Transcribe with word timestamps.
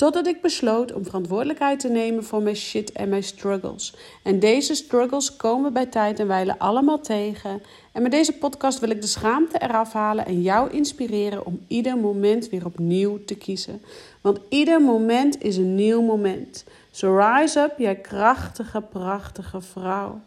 Totdat 0.00 0.26
ik 0.26 0.40
besloot 0.40 0.92
om 0.92 1.04
verantwoordelijkheid 1.04 1.80
te 1.80 1.88
nemen 1.88 2.24
voor 2.24 2.42
mijn 2.42 2.56
shit 2.56 2.92
en 2.92 3.08
mijn 3.08 3.22
struggles. 3.22 3.94
En 4.22 4.38
deze 4.38 4.74
struggles 4.74 5.36
komen 5.36 5.72
bij 5.72 5.86
tijd 5.86 6.18
en 6.18 6.26
wijle 6.26 6.58
allemaal 6.58 7.00
tegen. 7.00 7.62
En 7.92 8.02
met 8.02 8.10
deze 8.10 8.32
podcast 8.32 8.78
wil 8.78 8.90
ik 8.90 9.00
de 9.00 9.06
schaamte 9.06 9.62
eraf 9.62 9.92
halen 9.92 10.26
en 10.26 10.42
jou 10.42 10.70
inspireren 10.70 11.46
om 11.46 11.60
ieder 11.68 11.96
moment 11.96 12.48
weer 12.48 12.64
opnieuw 12.64 13.24
te 13.24 13.34
kiezen. 13.34 13.82
Want 14.20 14.38
ieder 14.48 14.82
moment 14.82 15.42
is 15.42 15.56
een 15.56 15.74
nieuw 15.74 16.02
moment. 16.02 16.64
So 16.90 17.16
rise 17.16 17.60
up, 17.60 17.78
jij 17.78 17.96
krachtige, 17.96 18.80
prachtige 18.80 19.60
vrouw. 19.60 20.20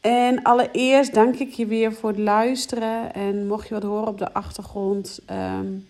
En 0.00 0.42
allereerst 0.42 1.14
dank 1.14 1.38
ik 1.38 1.52
je 1.52 1.66
weer 1.66 1.92
voor 1.92 2.10
het 2.10 2.18
luisteren. 2.18 3.14
En 3.14 3.46
mocht 3.46 3.68
je 3.68 3.74
wat 3.74 3.82
horen 3.82 4.08
op 4.08 4.18
de 4.18 4.32
achtergrond. 4.32 5.20
Um, 5.30 5.86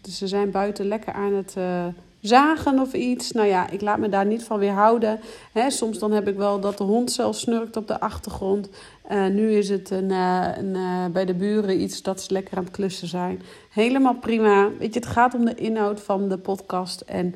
dus 0.00 0.18
ze 0.18 0.26
zijn 0.26 0.50
buiten 0.50 0.86
lekker 0.86 1.12
aan 1.12 1.34
het 1.34 1.54
uh, 1.58 1.86
zagen 2.20 2.78
of 2.78 2.92
iets. 2.92 3.32
Nou 3.32 3.48
ja, 3.48 3.70
ik 3.70 3.80
laat 3.80 3.98
me 3.98 4.08
daar 4.08 4.26
niet 4.26 4.44
van 4.44 4.58
weerhouden. 4.58 5.20
Hè, 5.52 5.70
soms 5.70 5.98
dan 5.98 6.12
heb 6.12 6.28
ik 6.28 6.36
wel 6.36 6.60
dat 6.60 6.78
de 6.78 6.84
hond 6.84 7.12
zelf 7.12 7.36
snurkt 7.36 7.76
op 7.76 7.86
de 7.86 8.00
achtergrond. 8.00 8.68
Uh, 9.10 9.26
nu 9.26 9.52
is 9.52 9.68
het 9.68 9.90
een, 9.90 10.10
uh, 10.10 10.46
een, 10.56 11.12
bij 11.12 11.24
de 11.24 11.34
buren 11.34 11.80
iets 11.80 12.02
dat 12.02 12.20
ze 12.20 12.32
lekker 12.32 12.56
aan 12.56 12.64
het 12.64 12.72
klussen 12.72 13.08
zijn. 13.08 13.42
Helemaal 13.70 14.14
prima. 14.14 14.68
Weet 14.78 14.94
je, 14.94 15.00
het 15.00 15.08
gaat 15.08 15.34
om 15.34 15.44
de 15.44 15.54
inhoud 15.54 16.00
van 16.00 16.28
de 16.28 16.38
podcast. 16.38 17.00
En 17.00 17.34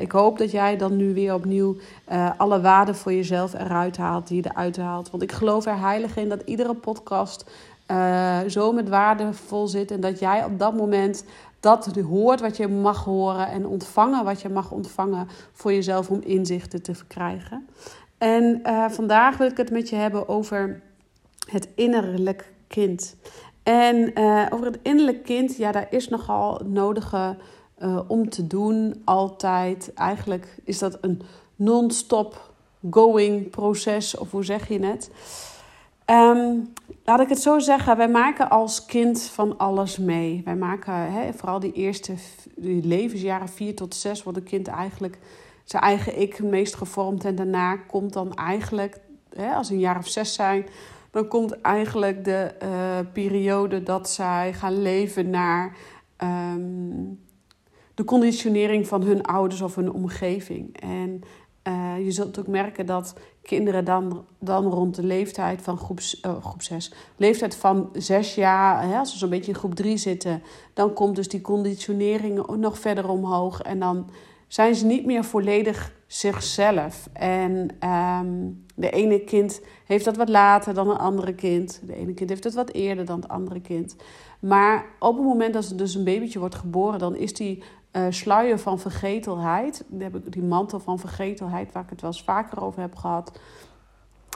ik 0.00 0.12
hoop 0.12 0.38
dat 0.38 0.50
jij 0.50 0.76
dan 0.76 0.96
nu 0.96 1.14
weer 1.14 1.34
opnieuw 1.34 1.76
alle 2.36 2.60
waarde 2.60 2.94
voor 2.94 3.12
jezelf 3.12 3.54
eruit 3.54 3.96
haalt, 3.96 4.28
die 4.28 4.42
je 4.42 4.50
eruit 4.50 4.76
haalt. 4.76 5.10
Want 5.10 5.22
ik 5.22 5.32
geloof 5.32 5.66
er 5.66 5.80
heilig 5.80 6.16
in 6.16 6.28
dat 6.28 6.42
iedere 6.44 6.74
podcast 6.74 7.50
zo 8.46 8.72
met 8.72 8.88
waarde 8.88 9.32
vol 9.32 9.66
zit. 9.66 9.90
En 9.90 10.00
dat 10.00 10.18
jij 10.18 10.44
op 10.44 10.58
dat 10.58 10.76
moment 10.76 11.24
dat 11.60 11.86
hoort 11.96 12.40
wat 12.40 12.56
je 12.56 12.68
mag 12.68 13.04
horen 13.04 13.48
en 13.48 13.66
ontvangen 13.66 14.24
wat 14.24 14.40
je 14.40 14.48
mag 14.48 14.70
ontvangen 14.70 15.28
voor 15.52 15.72
jezelf 15.72 16.10
om 16.10 16.20
inzichten 16.22 16.82
te 16.82 16.94
verkrijgen. 16.94 17.68
En 18.18 18.60
vandaag 18.90 19.36
wil 19.36 19.46
ik 19.46 19.56
het 19.56 19.70
met 19.70 19.88
je 19.88 19.96
hebben 19.96 20.28
over 20.28 20.82
het 21.50 21.68
innerlijk 21.74 22.52
kind. 22.66 23.16
En 23.62 24.12
over 24.50 24.66
het 24.66 24.78
innerlijk 24.82 25.24
kind, 25.24 25.56
ja, 25.56 25.72
daar 25.72 25.86
is 25.90 26.08
nogal 26.08 26.60
nodige 26.64 27.36
uh, 27.82 28.00
om 28.06 28.28
te 28.28 28.46
doen, 28.46 29.02
altijd. 29.04 29.92
Eigenlijk 29.94 30.56
is 30.64 30.78
dat 30.78 30.98
een 31.00 31.22
non-stop 31.56 32.52
going 32.90 33.50
proces, 33.50 34.16
of 34.16 34.30
hoe 34.30 34.44
zeg 34.44 34.68
je 34.68 34.86
het? 34.86 35.10
Um, 36.10 36.72
laat 37.04 37.20
ik 37.20 37.28
het 37.28 37.40
zo 37.40 37.58
zeggen, 37.58 37.96
wij 37.96 38.08
maken 38.08 38.50
als 38.50 38.84
kind 38.84 39.22
van 39.22 39.58
alles 39.58 39.98
mee. 39.98 40.42
Wij 40.44 40.56
maken 40.56 40.94
vooral 41.34 41.60
die 41.60 41.72
eerste 41.72 42.14
levensjaren, 42.82 43.48
vier 43.48 43.74
tot 43.74 43.94
zes, 43.94 44.22
wordt 44.22 44.38
een 44.38 44.44
kind 44.44 44.68
eigenlijk 44.68 45.18
zijn 45.64 45.82
eigen 45.82 46.20
ik 46.20 46.42
meest 46.42 46.74
gevormd. 46.74 47.24
En 47.24 47.34
daarna 47.34 47.76
komt 47.76 48.12
dan 48.12 48.34
eigenlijk, 48.34 49.00
als 49.54 49.66
ze 49.66 49.72
een 49.72 49.78
jaar 49.78 49.98
of 49.98 50.08
zes 50.08 50.34
zijn, 50.34 50.66
dan 51.10 51.28
komt 51.28 51.60
eigenlijk 51.60 52.24
de 52.24 52.54
uh, 52.62 52.68
periode 53.12 53.82
dat 53.82 54.10
zij 54.10 54.52
gaan 54.52 54.82
leven 54.82 55.30
naar 55.30 55.76
um, 56.24 57.20
de 57.94 58.04
conditionering 58.04 58.86
van 58.86 59.02
hun 59.02 59.22
ouders 59.22 59.60
of 59.60 59.74
hun 59.74 59.92
omgeving. 59.92 60.80
En 60.80 61.22
uh, 61.68 62.04
je 62.04 62.10
zult 62.10 62.38
ook 62.38 62.46
merken 62.46 62.86
dat 62.86 63.14
kinderen 63.42 63.84
dan, 63.84 64.24
dan 64.38 64.64
rond 64.64 64.94
de 64.94 65.02
leeftijd 65.02 65.62
van 65.62 65.78
groep, 65.78 66.00
uh, 66.26 66.44
groep 66.44 66.62
6, 66.62 66.92
leeftijd 67.16 67.56
van 67.56 67.88
6 67.92 68.34
jaar, 68.34 68.88
hè, 68.88 68.98
als 68.98 69.12
ze 69.12 69.18
zo'n 69.18 69.30
beetje 69.30 69.52
in 69.52 69.58
groep 69.58 69.74
3 69.74 69.96
zitten, 69.96 70.42
dan 70.74 70.92
komt 70.92 71.16
dus 71.16 71.28
die 71.28 71.40
conditionering 71.40 72.46
nog 72.56 72.78
verder 72.78 73.08
omhoog. 73.08 73.60
En 73.62 73.78
dan 73.78 74.10
zijn 74.48 74.74
ze 74.74 74.86
niet 74.86 75.06
meer 75.06 75.24
volledig 75.24 75.92
zichzelf. 76.06 77.08
En 77.12 77.68
um, 77.88 78.64
de 78.74 78.90
ene 78.90 79.24
kind 79.24 79.60
heeft 79.84 80.04
dat 80.04 80.16
wat 80.16 80.28
later 80.28 80.74
dan 80.74 80.90
een 80.90 80.98
andere 80.98 81.34
kind. 81.34 81.80
De 81.84 81.94
ene 81.94 82.14
kind 82.14 82.30
heeft 82.30 82.44
het 82.44 82.54
wat 82.54 82.70
eerder 82.70 83.04
dan 83.04 83.20
het 83.20 83.28
andere 83.28 83.60
kind. 83.60 83.96
Maar 84.40 84.86
op 84.98 85.16
het 85.16 85.24
moment 85.24 85.54
dat 85.54 85.70
er 85.70 85.76
dus 85.76 85.94
een 85.94 86.04
babytje 86.04 86.38
wordt 86.38 86.54
geboren, 86.54 86.98
dan 86.98 87.16
is 87.16 87.34
die 87.34 87.62
uh, 87.92 88.06
sluier 88.08 88.58
van 88.58 88.78
vergetelheid, 88.78 89.84
die, 89.88 90.08
die 90.28 90.42
mantel 90.42 90.80
van 90.80 90.98
vergetelheid, 90.98 91.72
waar 91.72 91.82
ik 91.82 91.90
het 91.90 92.00
wel 92.00 92.10
eens 92.10 92.22
vaker 92.22 92.62
over 92.62 92.80
heb 92.80 92.94
gehad, 92.94 93.38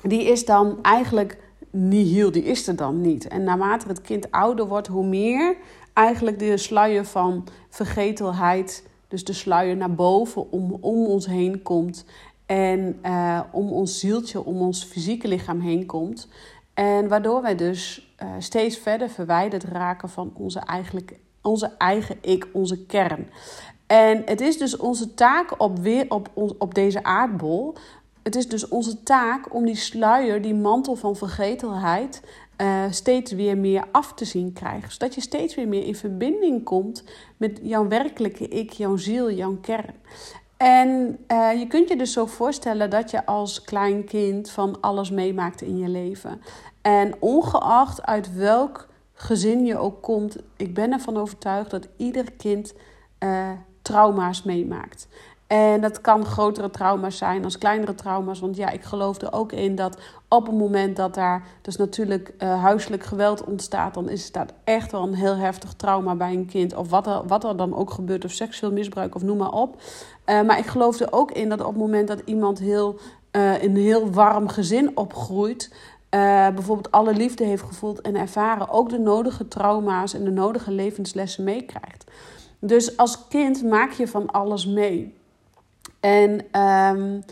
die 0.03 0.25
is 0.25 0.45
dan 0.45 0.79
eigenlijk 0.83 1.39
nihil, 1.71 2.33
die 2.33 2.45
is 2.45 2.69
er 2.69 2.77
dan 2.77 3.01
niet. 3.01 3.29
En 3.29 3.45
naarmate 3.45 3.89
het 3.89 4.01
kind 4.01 4.31
ouder 4.31 4.67
wordt, 4.67 4.87
hoe 4.87 5.07
meer 5.07 5.57
eigenlijk 5.93 6.39
de 6.39 6.57
sluier 6.57 7.05
van 7.05 7.47
vergetelheid, 7.69 8.89
dus 9.09 9.25
de 9.25 9.33
sluier 9.33 9.77
naar 9.77 9.95
boven 9.95 10.53
om, 10.53 10.79
om 10.81 11.07
ons 11.07 11.27
heen 11.27 11.63
komt 11.63 12.05
en 12.47 12.99
uh, 13.07 13.41
om 13.51 13.73
ons 13.73 13.99
zieltje, 13.99 14.45
om 14.45 14.61
ons 14.61 14.85
fysieke 14.85 15.29
lichaam 15.29 15.61
heen 15.61 15.87
komt. 15.87 16.29
En 16.75 17.09
waardoor 17.09 17.43
wij 17.43 17.55
dus 17.55 18.15
uh, 18.23 18.29
steeds 18.39 18.79
verder 18.79 19.11
verwijderd 19.11 19.65
raken 19.65 20.09
van 20.09 20.33
onze 20.35 20.59
eigenlijk 20.59 21.19
onze 21.45 21.71
eigen 21.79 22.17
ik, 22.21 22.49
onze 22.53 22.87
kern. 22.87 23.29
En 23.87 24.23
het 24.25 24.41
is 24.41 24.59
dus 24.59 24.77
onze 24.77 25.15
taak 25.15 25.61
op, 25.63 25.79
weer 25.79 26.07
op, 26.09 26.31
op 26.59 26.75
deze 26.75 27.03
aardbol. 27.03 27.75
Het 28.23 28.37
is 28.37 28.49
dus 28.49 28.69
onze 28.69 29.03
taak 29.03 29.55
om 29.55 29.65
die 29.65 29.77
sluier, 29.77 30.43
die 30.43 30.55
mantel 30.55 30.95
van 30.95 31.17
vergetelheid, 31.17 32.23
uh, 32.61 32.83
steeds 32.91 33.33
weer 33.33 33.59
meer 33.59 33.85
af 33.93 34.15
te 34.15 34.25
zien 34.25 34.53
krijgen. 34.53 34.93
Zodat 34.93 35.15
je 35.15 35.21
steeds 35.21 35.55
weer 35.55 35.69
meer 35.69 35.87
in 35.87 35.97
verbinding 35.97 36.65
komt 36.65 37.05
met 37.37 37.61
jouw 37.63 37.89
werkelijke 37.89 38.49
ik, 38.49 38.71
jouw 38.71 38.97
ziel, 38.97 39.31
jouw 39.31 39.57
kern. 39.61 39.95
En 40.57 41.19
uh, 41.29 41.59
je 41.59 41.67
kunt 41.67 41.89
je 41.89 41.97
dus 41.97 42.13
zo 42.13 42.27
voorstellen 42.27 42.91
dat 42.91 43.11
je 43.11 43.27
als 43.27 43.63
klein 43.63 44.05
kind 44.05 44.51
van 44.51 44.81
alles 44.81 45.11
meemaakt 45.11 45.63
in 45.63 45.79
je 45.79 45.89
leven. 45.89 46.41
En 46.83 47.15
ongeacht 47.21 48.03
uit 48.03 48.35
welk 48.35 48.89
gezin 49.15 49.65
je 49.65 49.79
ook 49.79 50.03
komt, 50.03 50.37
ik 50.57 50.75
ben 50.75 50.93
ervan 50.93 51.17
overtuigd 51.17 51.71
dat 51.71 51.89
ieder 51.97 52.33
kind 52.33 52.75
uh, 53.19 53.51
trauma's 53.83 54.43
meemaakt. 54.43 55.09
En 55.47 55.81
dat 55.81 56.01
kan 56.01 56.25
grotere 56.25 56.71
trauma's 56.71 57.17
zijn 57.17 57.45
als 57.45 57.59
kleinere 57.59 57.95
trauma's. 57.95 58.41
Want 58.41 58.57
ja, 58.57 58.71
ik 58.71 58.83
geloof 58.83 59.21
er 59.21 59.33
ook 59.33 59.53
in 59.53 59.75
dat 59.75 59.99
op 60.29 60.47
het 60.47 60.57
moment 60.57 60.97
dat 60.97 61.15
daar 61.15 61.47
dus 61.63 61.77
natuurlijk 61.77 62.35
uh, 62.39 62.63
huiselijk 62.63 63.03
geweld 63.03 63.45
ontstaat, 63.45 63.95
dan 63.95 64.09
is 64.09 64.33
dat 64.33 64.53
echt 64.65 64.93
wel 64.93 65.03
een 65.03 65.15
heel 65.15 65.37
heftig 65.37 65.73
trauma 65.73 66.15
bij 66.15 66.33
een 66.33 66.47
kind. 66.47 66.75
Of 66.75 66.91
wat 66.91 67.07
er, 67.07 67.27
wat 67.27 67.45
er 67.45 67.57
dan 67.57 67.77
ook 67.77 67.91
gebeurt, 67.91 68.25
of 68.25 68.31
seksueel 68.31 68.73
misbruik 68.73 69.15
of 69.15 69.23
noem 69.23 69.37
maar 69.37 69.53
op. 69.53 69.77
Uh, 70.27 70.43
maar 70.43 70.59
ik 70.59 70.67
geloof 70.67 71.01
er 71.01 71.13
ook 71.13 71.31
in 71.31 71.49
dat 71.49 71.61
op 71.61 71.67
het 71.67 71.77
moment 71.77 72.09
dat 72.09 72.23
iemand 72.25 72.59
heel, 72.59 72.99
in 73.33 73.71
een 73.71 73.77
heel 73.77 74.11
warm 74.11 74.49
gezin 74.49 74.97
opgroeit, 74.97 75.73
uh, 76.15 76.49
bijvoorbeeld 76.49 76.91
alle 76.91 77.13
liefde 77.15 77.45
heeft 77.45 77.63
gevoeld 77.63 78.01
en 78.01 78.17
ervaren, 78.17 78.69
ook 78.69 78.89
de 78.89 78.99
nodige 78.99 79.49
trauma's 79.49 80.15
en 80.15 80.25
de 80.25 80.31
nodige 80.31 80.71
levenslessen 80.71 81.45
meekrijgt. 81.45 82.05
Dus 82.59 82.97
als 82.97 83.29
kind 83.29 83.63
maak 83.63 83.93
je 83.93 84.09
van 84.09 84.31
alles 84.31 84.67
mee. 84.67 85.15
En 86.01 86.61
um, 86.61 87.23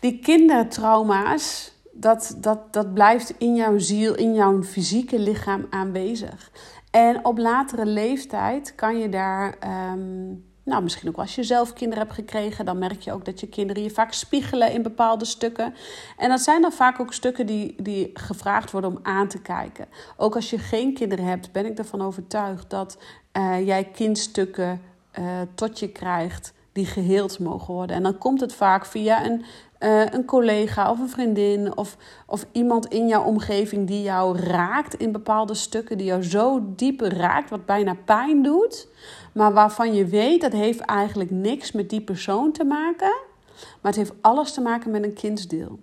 die 0.00 0.18
kindertrauma's, 0.18 1.72
dat, 1.92 2.36
dat, 2.38 2.72
dat 2.72 2.94
blijft 2.94 3.34
in 3.38 3.54
jouw 3.54 3.78
ziel, 3.78 4.14
in 4.14 4.34
jouw 4.34 4.62
fysieke 4.62 5.18
lichaam 5.18 5.66
aanwezig. 5.70 6.50
En 6.90 7.24
op 7.24 7.38
latere 7.38 7.86
leeftijd 7.86 8.74
kan 8.74 8.98
je 8.98 9.08
daar. 9.08 9.56
Um, 9.92 10.52
nou, 10.64 10.82
misschien 10.82 11.08
ook 11.08 11.16
als 11.16 11.34
je 11.34 11.42
zelf 11.42 11.72
kinderen 11.72 12.04
hebt 12.04 12.16
gekregen, 12.16 12.64
dan 12.64 12.78
merk 12.78 13.00
je 13.00 13.12
ook 13.12 13.24
dat 13.24 13.40
je 13.40 13.48
kinderen 13.48 13.82
je 13.82 13.90
vaak 13.90 14.12
spiegelen 14.12 14.72
in 14.72 14.82
bepaalde 14.82 15.24
stukken. 15.24 15.74
En 16.16 16.28
dat 16.28 16.40
zijn 16.40 16.62
dan 16.62 16.72
vaak 16.72 17.00
ook 17.00 17.12
stukken 17.12 17.46
die, 17.46 17.74
die 17.82 18.10
gevraagd 18.14 18.70
worden 18.70 18.90
om 18.90 18.98
aan 19.02 19.28
te 19.28 19.40
kijken. 19.40 19.86
Ook 20.16 20.34
als 20.34 20.50
je 20.50 20.58
geen 20.58 20.94
kinderen 20.94 21.24
hebt, 21.24 21.52
ben 21.52 21.66
ik 21.66 21.78
ervan 21.78 22.02
overtuigd 22.02 22.70
dat 22.70 22.98
uh, 23.36 23.66
jij 23.66 23.84
kindstukken 23.84 24.80
uh, 25.18 25.24
tot 25.54 25.78
je 25.78 25.88
krijgt 25.88 26.52
die 26.72 26.86
geheeld 26.86 27.38
mogen 27.38 27.74
worden. 27.74 27.96
En 27.96 28.02
dan 28.02 28.18
komt 28.18 28.40
het 28.40 28.54
vaak 28.54 28.86
via 28.86 29.24
een, 29.24 29.44
uh, 29.84 30.06
een 30.10 30.24
collega 30.24 30.90
of 30.90 30.98
een 30.98 31.08
vriendin 31.08 31.76
of, 31.76 31.96
of 32.26 32.46
iemand 32.52 32.86
in 32.86 33.08
jouw 33.08 33.24
omgeving 33.24 33.86
die 33.86 34.02
jou 34.02 34.38
raakt 34.38 34.94
in 34.94 35.12
bepaalde 35.12 35.54
stukken, 35.54 35.98
die 35.98 36.06
jou 36.06 36.22
zo 36.22 36.62
diep 36.76 37.00
raakt, 37.00 37.50
wat 37.50 37.66
bijna 37.66 37.96
pijn 38.04 38.42
doet, 38.42 38.88
maar 39.32 39.52
waarvan 39.52 39.94
je 39.94 40.06
weet 40.06 40.40
dat 40.40 40.52
heeft 40.52 40.80
eigenlijk 40.80 41.30
niks 41.30 41.72
met 41.72 41.90
die 41.90 42.00
persoon 42.00 42.52
te 42.52 42.64
maken. 42.64 43.16
Maar 43.54 43.92
het 43.92 43.96
heeft 43.96 44.12
alles 44.20 44.52
te 44.52 44.60
maken 44.60 44.90
met 44.90 45.04
een 45.04 45.14
kindsdeel. 45.14 45.78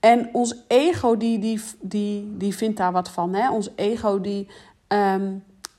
En 0.00 0.28
ons 0.32 0.64
ego 0.68 1.16
die, 1.16 1.38
die, 1.38 1.60
die, 1.80 2.36
die 2.36 2.54
vindt 2.54 2.76
daar 2.76 2.92
wat 2.92 3.08
van. 3.08 3.34
Hè? 3.34 3.50
Ons 3.50 3.70
ego 3.76 4.20
die, 4.20 4.48
ehm, 4.86 5.32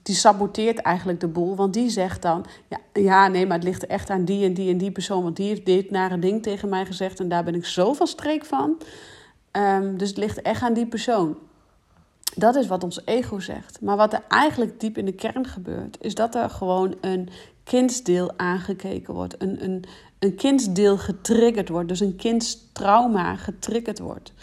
die 0.05 0.15
saboteert 0.15 0.79
eigenlijk 0.79 1.19
de 1.19 1.27
boel. 1.27 1.55
Want 1.55 1.73
die 1.73 1.89
zegt 1.89 2.21
dan, 2.21 2.45
ja, 2.67 2.77
ja, 2.93 3.27
nee, 3.27 3.45
maar 3.45 3.57
het 3.57 3.65
ligt 3.67 3.85
echt 3.85 4.09
aan 4.09 4.25
die 4.25 4.45
en 4.45 4.53
die 4.53 4.71
en 4.71 4.77
die 4.77 4.91
persoon. 4.91 5.23
Want 5.23 5.35
die 5.35 5.47
heeft 5.47 5.65
dit 5.65 5.91
nare 5.91 6.19
ding 6.19 6.43
tegen 6.43 6.69
mij 6.69 6.85
gezegd 6.85 7.19
en 7.19 7.29
daar 7.29 7.43
ben 7.43 7.55
ik 7.55 7.65
zo 7.65 7.93
van 7.93 8.07
streek 8.07 8.45
van. 8.45 8.77
Ehm, 9.51 9.97
dus 9.97 10.09
het 10.09 10.17
ligt 10.17 10.41
echt 10.41 10.61
aan 10.61 10.73
die 10.73 10.85
persoon. 10.87 11.37
Dat 12.35 12.55
is 12.55 12.67
wat 12.67 12.83
ons 12.83 13.01
ego 13.05 13.39
zegt. 13.39 13.81
Maar 13.81 13.97
wat 13.97 14.13
er 14.13 14.23
eigenlijk 14.27 14.79
diep 14.79 14.97
in 14.97 15.05
de 15.05 15.11
kern 15.11 15.47
gebeurt, 15.47 15.97
is 16.01 16.15
dat 16.15 16.35
er 16.35 16.49
gewoon 16.49 16.95
een 17.01 17.29
kindsdeel 17.63 18.31
aangekeken 18.37 19.13
wordt. 19.13 19.41
Een, 19.41 19.63
een, 19.63 19.83
een 20.19 20.35
kindsdeel 20.35 20.97
getriggerd 20.97 21.69
wordt. 21.69 21.87
Dus 21.87 21.99
een 21.99 22.15
kindstrauma 22.15 23.35
getriggerd 23.35 23.99
wordt. 23.99 24.33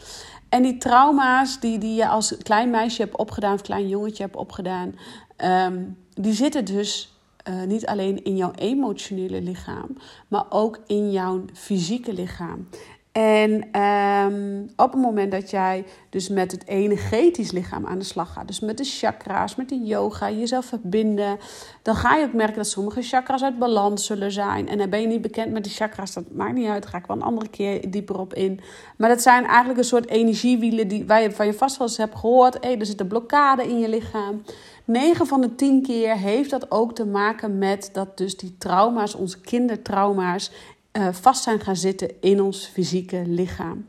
En 0.53 0.63
die 0.63 0.77
trauma's 0.77 1.61
die, 1.61 1.79
die 1.79 1.95
je 1.95 2.09
als 2.09 2.37
klein 2.43 2.71
meisje 2.71 3.03
hebt 3.03 3.17
opgedaan, 3.17 3.55
of 3.55 3.61
klein 3.61 3.89
jongetje 3.89 4.23
hebt 4.23 4.37
opgedaan, 4.37 4.95
ehm, 5.37 5.85
die 6.15 6.33
zitten 6.33 6.65
dus 6.65 7.17
uh, 7.49 7.63
niet 7.63 7.87
alleen 7.87 8.25
in 8.25 8.37
jouw 8.37 8.53
emotionele 8.55 9.41
lichaam, 9.41 9.97
maar 10.29 10.45
ook 10.49 10.79
in 10.87 11.13
jouw 11.13 11.45
fysieke 11.53 12.13
lichaam. 12.13 12.69
En 13.13 13.81
um, 13.81 14.71
op 14.77 14.93
het 14.93 15.01
moment 15.01 15.33
dat 15.33 15.51
jij 15.51 15.85
dus 16.11 16.29
met 16.29 16.53
het 16.53 16.67
energetisch 16.67 17.53
lichaam 17.53 17.87
aan 17.87 17.99
de 17.99 18.05
slag 18.05 18.33
gaat, 18.33 18.47
dus 18.47 18.61
met 18.61 18.79
de 18.79 18.85
chakra's, 18.85 19.55
met 19.55 19.69
de 19.69 19.81
yoga, 19.85 20.31
jezelf 20.31 20.65
verbinden, 20.65 21.39
dan 21.83 21.95
ga 21.95 22.17
je 22.17 22.25
ook 22.25 22.33
merken 22.33 22.57
dat 22.57 22.67
sommige 22.67 23.03
chakras 23.03 23.43
uit 23.43 23.59
balans 23.59 24.07
zullen 24.07 24.33
zijn. 24.33 24.69
En 24.69 24.79
dan 24.79 24.91
ben 24.91 25.01
je 25.01 25.07
niet 25.07 25.21
bekend 25.21 25.53
met 25.53 25.65
de 25.65 25.71
chakras, 25.71 26.13
dat 26.13 26.25
maakt 26.33 26.55
niet 26.55 26.69
uit, 26.69 26.83
daar 26.83 26.91
ga 26.91 26.99
ik 26.99 27.07
wel 27.07 27.17
een 27.17 27.23
andere 27.23 27.49
keer 27.49 27.91
dieper 27.91 28.19
op 28.19 28.35
in. 28.35 28.61
Maar 28.97 29.09
dat 29.09 29.23
zijn 29.23 29.45
eigenlijk 29.45 29.79
een 29.79 29.85
soort 29.85 30.09
energiewielen 30.09 30.89
die, 30.89 31.07
waar 31.07 31.23
je 31.23 31.33
van 31.33 31.47
je 31.47 31.55
vast 31.55 31.79
wel 31.79 31.87
eens 31.87 31.97
hebt 31.97 32.19
gehoord. 32.19 32.57
Hey, 32.61 32.79
er 32.79 32.87
zit 32.87 33.01
een 33.01 33.07
blokkade 33.07 33.69
in 33.69 33.79
je 33.79 33.89
lichaam. 33.89 34.43
9 34.85 35.27
van 35.27 35.41
de 35.41 35.55
10 35.55 35.83
keer 35.83 36.17
heeft 36.17 36.51
dat 36.51 36.71
ook 36.71 36.95
te 36.95 37.07
maken 37.07 37.59
met 37.59 37.91
dat 37.93 38.19
dus 38.19 38.37
die 38.37 38.55
trauma's, 38.59 39.15
onze 39.15 39.41
kindertrauma's, 39.41 40.51
uh, 40.93 41.09
vast 41.13 41.43
zijn 41.43 41.61
gaan 41.61 41.77
zitten 41.77 42.21
in 42.21 42.43
ons 42.43 42.67
fysieke 42.67 43.23
lichaam. 43.27 43.87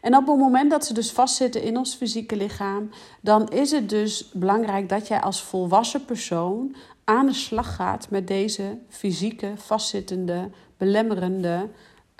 En 0.00 0.16
op 0.16 0.26
het 0.26 0.38
moment 0.38 0.70
dat 0.70 0.84
ze 0.84 0.94
dus 0.94 1.10
vastzitten 1.10 1.62
in 1.62 1.76
ons 1.76 1.94
fysieke 1.94 2.36
lichaam, 2.36 2.90
dan 3.20 3.48
is 3.48 3.70
het 3.70 3.88
dus 3.88 4.30
belangrijk 4.32 4.88
dat 4.88 5.08
jij 5.08 5.20
als 5.20 5.42
volwassen 5.42 6.04
persoon 6.04 6.74
aan 7.04 7.26
de 7.26 7.32
slag 7.32 7.74
gaat 7.74 8.10
met 8.10 8.26
deze 8.26 8.78
fysieke, 8.88 9.52
vastzittende, 9.56 10.50
belemmerende 10.76 11.68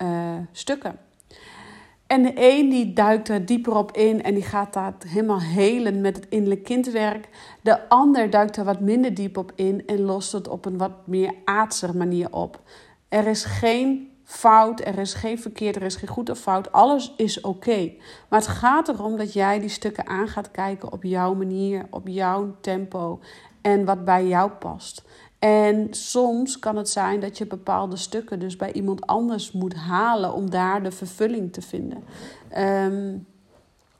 uh, 0.03 0.37
stukken. 0.53 0.99
En 2.07 2.23
de 2.23 2.33
een 2.35 2.69
die 2.69 2.93
duikt 2.93 3.29
er 3.29 3.47
dieper 3.47 3.77
op 3.77 3.93
in 3.97 4.23
en 4.23 4.35
die 4.35 4.43
gaat 4.43 4.73
dat 4.73 5.05
helemaal 5.07 5.41
helen 5.41 6.01
met 6.01 6.17
het 6.17 6.27
innerlijk 6.29 6.65
kindwerk. 6.65 7.29
De 7.61 7.89
ander 7.89 8.31
duikt 8.31 8.57
er 8.57 8.65
wat 8.65 8.81
minder 8.81 9.15
diep 9.15 9.37
op 9.37 9.53
in 9.55 9.87
en 9.87 10.01
lost 10.01 10.33
het 10.33 10.49
op 10.49 10.65
een 10.65 10.79
wat 10.79 11.07
meer 11.07 11.35
aardse 11.45 11.97
manier 11.97 12.33
op. 12.33 12.61
Er 13.09 13.27
is 13.27 13.45
geen 13.45 14.12
fout, 14.32 14.81
er 14.81 14.99
is 14.99 15.14
geen 15.14 15.38
verkeerd, 15.38 15.76
er 15.76 15.82
is 15.82 15.96
geen 15.96 16.08
goed 16.08 16.31
of 16.31 16.38
fout. 16.38 16.73
Alles 16.73 17.14
is 17.17 17.40
oké. 17.40 17.93
Maar 18.29 18.38
het 18.38 18.49
gaat 18.49 18.88
erom 18.88 19.17
dat 19.17 19.32
jij 19.32 19.61
die 19.61 19.69
stukken 19.69 20.06
aan 20.06 20.29
gaat 20.29 20.50
kijken 20.50 20.93
op 20.93 21.02
jouw 21.02 21.34
manier, 21.34 21.87
op 21.90 22.08
jouw 22.08 22.56
tempo 22.61 23.20
en 23.61 23.84
wat 23.84 24.05
bij 24.05 24.26
jou 24.26 24.50
past. 24.50 25.05
En 25.38 25.87
soms 25.90 26.58
kan 26.58 26.76
het 26.76 26.88
zijn 26.88 27.20
dat 27.20 27.38
je 27.38 27.46
bepaalde 27.46 27.96
stukken 27.96 28.38
dus 28.38 28.56
bij 28.56 28.73
iemand 28.73 29.06
anders 29.06 29.52
moet 29.52 29.75
halen 29.75 30.35
om 30.35 30.50
daar 30.50 30.82
de 30.82 30.90
vervulling 30.90 31.52
te 31.52 31.62
vinden. 31.62 32.05
Um, 32.58 33.26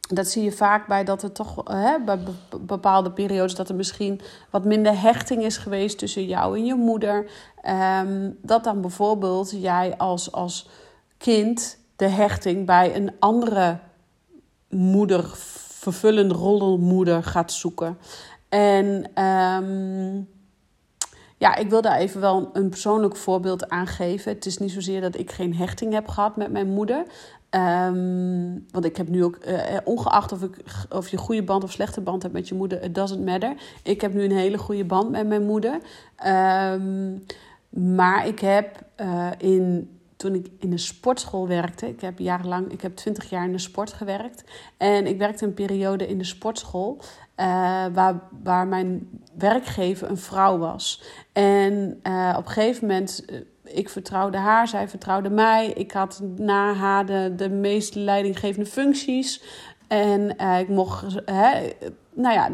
dat 0.09 0.29
zie 0.29 0.43
je 0.43 0.53
vaak 0.53 0.87
bij 0.87 1.05
dat 1.05 1.23
er 1.23 1.33
toch 1.33 1.63
hè, 1.65 1.99
bij 2.05 2.19
bepaalde 2.61 3.11
periodes 3.11 3.55
dat 3.55 3.69
er 3.69 3.75
misschien 3.75 4.21
wat 4.51 4.65
minder 4.65 5.01
hechting 5.01 5.43
is 5.43 5.57
geweest 5.57 5.99
tussen 5.99 6.27
jou 6.27 6.57
en 6.59 6.65
je 6.65 6.75
moeder. 6.75 7.31
Ehm, 7.63 8.31
dat 8.43 8.65
dan 8.65 8.81
bijvoorbeeld 8.81 9.51
jij 9.51 9.97
als, 9.97 10.33
als 10.33 10.69
kind 11.19 11.79
de 11.97 12.09
hechting 12.09 12.67
bij 12.67 12.97
een 12.97 13.13
andere 13.19 13.79
moeder, 14.69 15.31
vervullende 15.83 16.35
rolmoeder 16.35 17.25
gaat 17.25 17.53
zoeken. 17.53 17.99
En 18.49 19.23
um, 19.25 20.29
ja, 21.37 21.57
ik 21.57 21.71
wil 21.71 21.83
daar 21.83 21.99
even 21.99 22.21
wel 22.21 22.51
een 22.53 22.69
persoonlijk 22.69 23.17
voorbeeld 23.17 23.69
aan 23.69 23.87
geven. 23.87 24.33
Het 24.33 24.47
is 24.47 24.59
niet 24.59 24.71
zozeer 24.71 25.01
dat 25.01 25.19
ik 25.19 25.31
geen 25.31 25.55
hechting 25.55 25.93
heb 25.93 26.09
gehad 26.09 26.37
met 26.37 26.53
mijn 26.53 26.69
moeder. 26.69 27.05
Ehm, 27.53 28.59
want 28.71 28.85
ik 28.85 28.97
heb 28.97 29.09
nu 29.09 29.25
ook, 29.25 29.39
uh, 29.47 29.77
ongeacht 29.85 30.33
of, 30.33 30.43
ik, 30.43 30.57
of 30.91 31.09
je 31.09 31.17
goede 31.17 31.43
band 31.43 31.65
of 31.65 31.73
slechte 31.73 32.01
band 32.01 32.23
hebt 32.23 32.35
met 32.35 32.49
je 32.49 32.55
moeder, 32.55 32.83
it 32.83 32.95
doesn't 32.95 33.25
matter. 33.25 33.55
Ik 33.83 34.01
heb 34.01 34.15
nu 34.15 34.25
een 34.25 34.37
hele 34.37 34.59
goede 34.59 34.85
band 34.85 35.11
met 35.11 35.27
mijn 35.27 35.43
moeder. 35.43 35.79
Um, 36.27 37.25
maar 37.69 38.27
ik 38.27 38.41
heb 38.41 38.83
uh, 39.01 39.31
in, 39.39 39.91
toen 40.17 40.35
ik 40.35 40.51
in 40.59 40.71
de 40.71 40.79
sportschool 40.79 41.49
werkte, 41.49 41.89
ik 41.89 42.01
heb 42.01 42.19
jarenlang, 42.19 42.73
ik 42.73 42.81
heb 42.81 42.97
twintig 42.97 43.31
jaar 43.31 43.45
in 43.45 43.53
de 43.53 43.59
sport 43.59 43.93
gewerkt. 43.93 44.45
En 44.77 45.07
ik 45.07 45.19
werkte 45.19 45.45
een 45.45 45.55
periode 45.55 46.09
in 46.09 46.19
de 46.19 46.25
sportschool. 46.25 47.01
Waar, 47.93 48.21
waar 48.43 48.67
mijn 48.67 49.09
werkgever 49.39 50.11
een 50.11 50.19
vrouw 50.19 50.59
was. 50.59 51.03
En 51.33 52.01
op 52.37 52.47
een 52.47 52.53
gegeven 52.53 52.87
moment 52.87 53.25
ik 53.73 53.89
vertrouwde 53.89 54.39
haar, 54.39 54.69
zij 54.69 54.89
vertrouwde 54.89 55.31
mij. 55.31 55.67
Ik 55.67 55.93
had 55.93 56.23
na 56.37 56.75
haar 56.75 57.07
de, 57.07 57.33
de 57.37 57.49
meest 57.49 57.95
leidinggevende 57.95 58.71
functies. 58.71 59.43
En 59.89 60.35
uh, 60.41 60.59
ik 60.59 60.69
mocht, 60.69 61.05
hè, 61.25 61.73
nou 62.15 62.35
ja, 62.35 62.51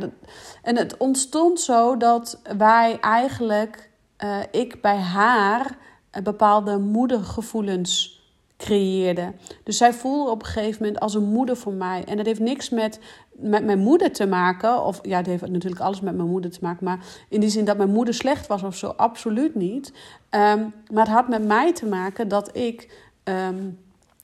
en 0.63 0.77
het 0.77 0.97
ontstond 0.97 1.61
zo 1.61 1.97
dat 1.97 2.41
wij 2.57 2.99
eigenlijk, 3.01 3.91
uh, 4.25 4.37
ik 4.51 4.83
bij 4.83 4.97
haar 4.97 5.77
bepaalde 6.23 6.79
moedergevoelens 6.79 8.19
creëerde. 8.59 9.33
Dus 9.65 9.77
zij 9.77 9.93
voelde 9.93 10.31
op 10.31 10.41
een 10.41 10.47
gegeven 10.47 10.83
moment 10.83 11.01
als 11.01 11.15
een 11.15 11.29
moeder 11.29 11.57
voor 11.57 11.73
mij. 11.73 12.05
En 12.05 12.17
dat 12.17 12.27
heeft 12.27 12.41
niks 12.41 12.71
met, 12.71 13.01
met 13.33 13.65
mijn 13.65 13.79
moeder 13.79 14.13
te 14.13 14.27
maken. 14.27 14.85
Of 14.85 14.99
ja, 15.03 15.17
het 15.17 15.27
heeft 15.27 15.49
natuurlijk 15.49 15.81
alles 15.81 16.01
met 16.01 16.17
mijn 16.17 16.29
moeder 16.29 16.51
te 16.51 16.59
maken. 16.63 16.85
Maar 16.85 16.99
in 17.29 17.41
die 17.41 17.51
zin 17.51 17.65
dat 17.65 17.77
mijn 17.77 17.93
moeder 17.93 18.15
slecht 18.15 18.47
was 18.47 18.63
of 18.63 18.77
zo, 18.77 18.87
absoluut 18.87 19.55
niet. 19.55 19.93
Ehm, 20.31 20.67
maar 20.93 21.05
het 21.05 21.15
had 21.15 21.29
met 21.29 21.45
mij 21.45 21.73
te 21.73 21.87
maken 21.87 22.29
dat 22.29 22.57
ik. 22.57 23.07
Ehm, 23.25 23.65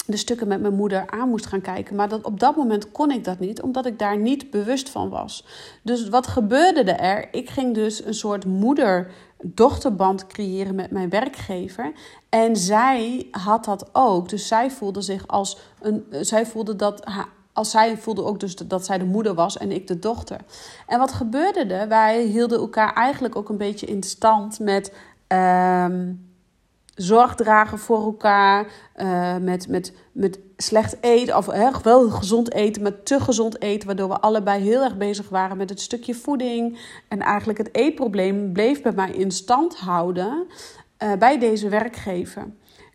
de 0.06 0.16
stukken 0.16 0.48
met 0.48 0.60
mijn 0.60 0.74
moeder 0.74 1.10
aan 1.10 1.28
moest 1.28 1.46
gaan 1.46 1.60
kijken. 1.60 1.96
Maar 1.96 2.08
dat, 2.08 2.24
op 2.24 2.40
dat 2.40 2.56
moment 2.56 2.90
kon 2.90 3.10
ik 3.10 3.24
dat 3.24 3.38
niet, 3.38 3.62
omdat 3.62 3.86
ik 3.86 3.98
daar 3.98 4.18
niet 4.18 4.50
bewust 4.50 4.88
van 4.88 5.08
was. 5.08 5.44
Dus 5.82 6.08
wat 6.08 6.26
gebeurde 6.26 6.92
er? 6.92 7.28
Ik 7.34 7.50
ging 7.50 7.74
dus 7.74 8.04
een 8.04 8.14
soort 8.14 8.44
moeder-dochterband 8.44 10.26
creëren 10.26 10.74
met 10.74 10.90
mijn 10.90 11.08
werkgever. 11.08 11.92
En 12.28 12.56
zij 12.56 13.28
had 13.30 13.64
dat 13.64 13.88
ook. 13.92 14.28
Dus 14.28 14.48
zij 14.48 14.70
voelde 14.70 15.00
zich 15.00 15.26
als 15.26 15.58
een. 15.80 16.04
Zij 16.20 16.46
voelde 16.46 16.76
dat. 16.76 17.04
Als 17.52 17.70
zij 17.70 17.96
voelde 17.96 18.24
ook 18.24 18.40
dus 18.40 18.56
dat 18.56 18.84
zij 18.84 18.98
de 18.98 19.04
moeder 19.04 19.34
was 19.34 19.56
en 19.56 19.72
ik 19.72 19.86
de 19.86 19.98
dochter. 19.98 20.40
En 20.86 20.98
wat 20.98 21.12
gebeurde 21.12 21.64
er? 21.64 21.88
Wij 21.88 22.22
hielden 22.22 22.58
elkaar 22.58 22.92
eigenlijk 22.92 23.36
ook 23.36 23.48
een 23.48 23.56
beetje 23.56 23.86
in 23.86 24.02
stand 24.02 24.58
met. 24.58 24.92
Ehm, 25.34 26.12
zorg 26.94 27.34
dragen 27.34 27.78
voor 27.78 28.02
elkaar. 28.02 28.66
Uh, 28.96 29.36
met, 29.36 29.68
met, 29.68 29.92
met 30.12 30.38
slecht 30.56 30.96
eten, 31.00 31.36
of 31.36 31.82
wel 31.82 32.10
gezond 32.10 32.52
eten, 32.52 32.82
maar 32.82 33.02
te 33.02 33.20
gezond 33.20 33.60
eten. 33.62 33.86
Waardoor 33.86 34.08
we 34.08 34.20
allebei 34.20 34.62
heel 34.62 34.82
erg 34.82 34.96
bezig 34.96 35.28
waren 35.28 35.56
met 35.56 35.70
het 35.70 35.80
stukje 35.80 36.14
voeding. 36.14 36.78
En 37.08 37.20
eigenlijk 37.20 37.58
het 37.58 37.74
eetprobleem 37.74 38.52
bleef 38.52 38.82
bij 38.82 38.92
mij 38.92 39.10
in 39.10 39.30
stand 39.30 39.76
houden 39.76 40.46
uh, 41.02 41.12
bij 41.18 41.38
deze 41.38 41.68
werkgever. 41.68 42.46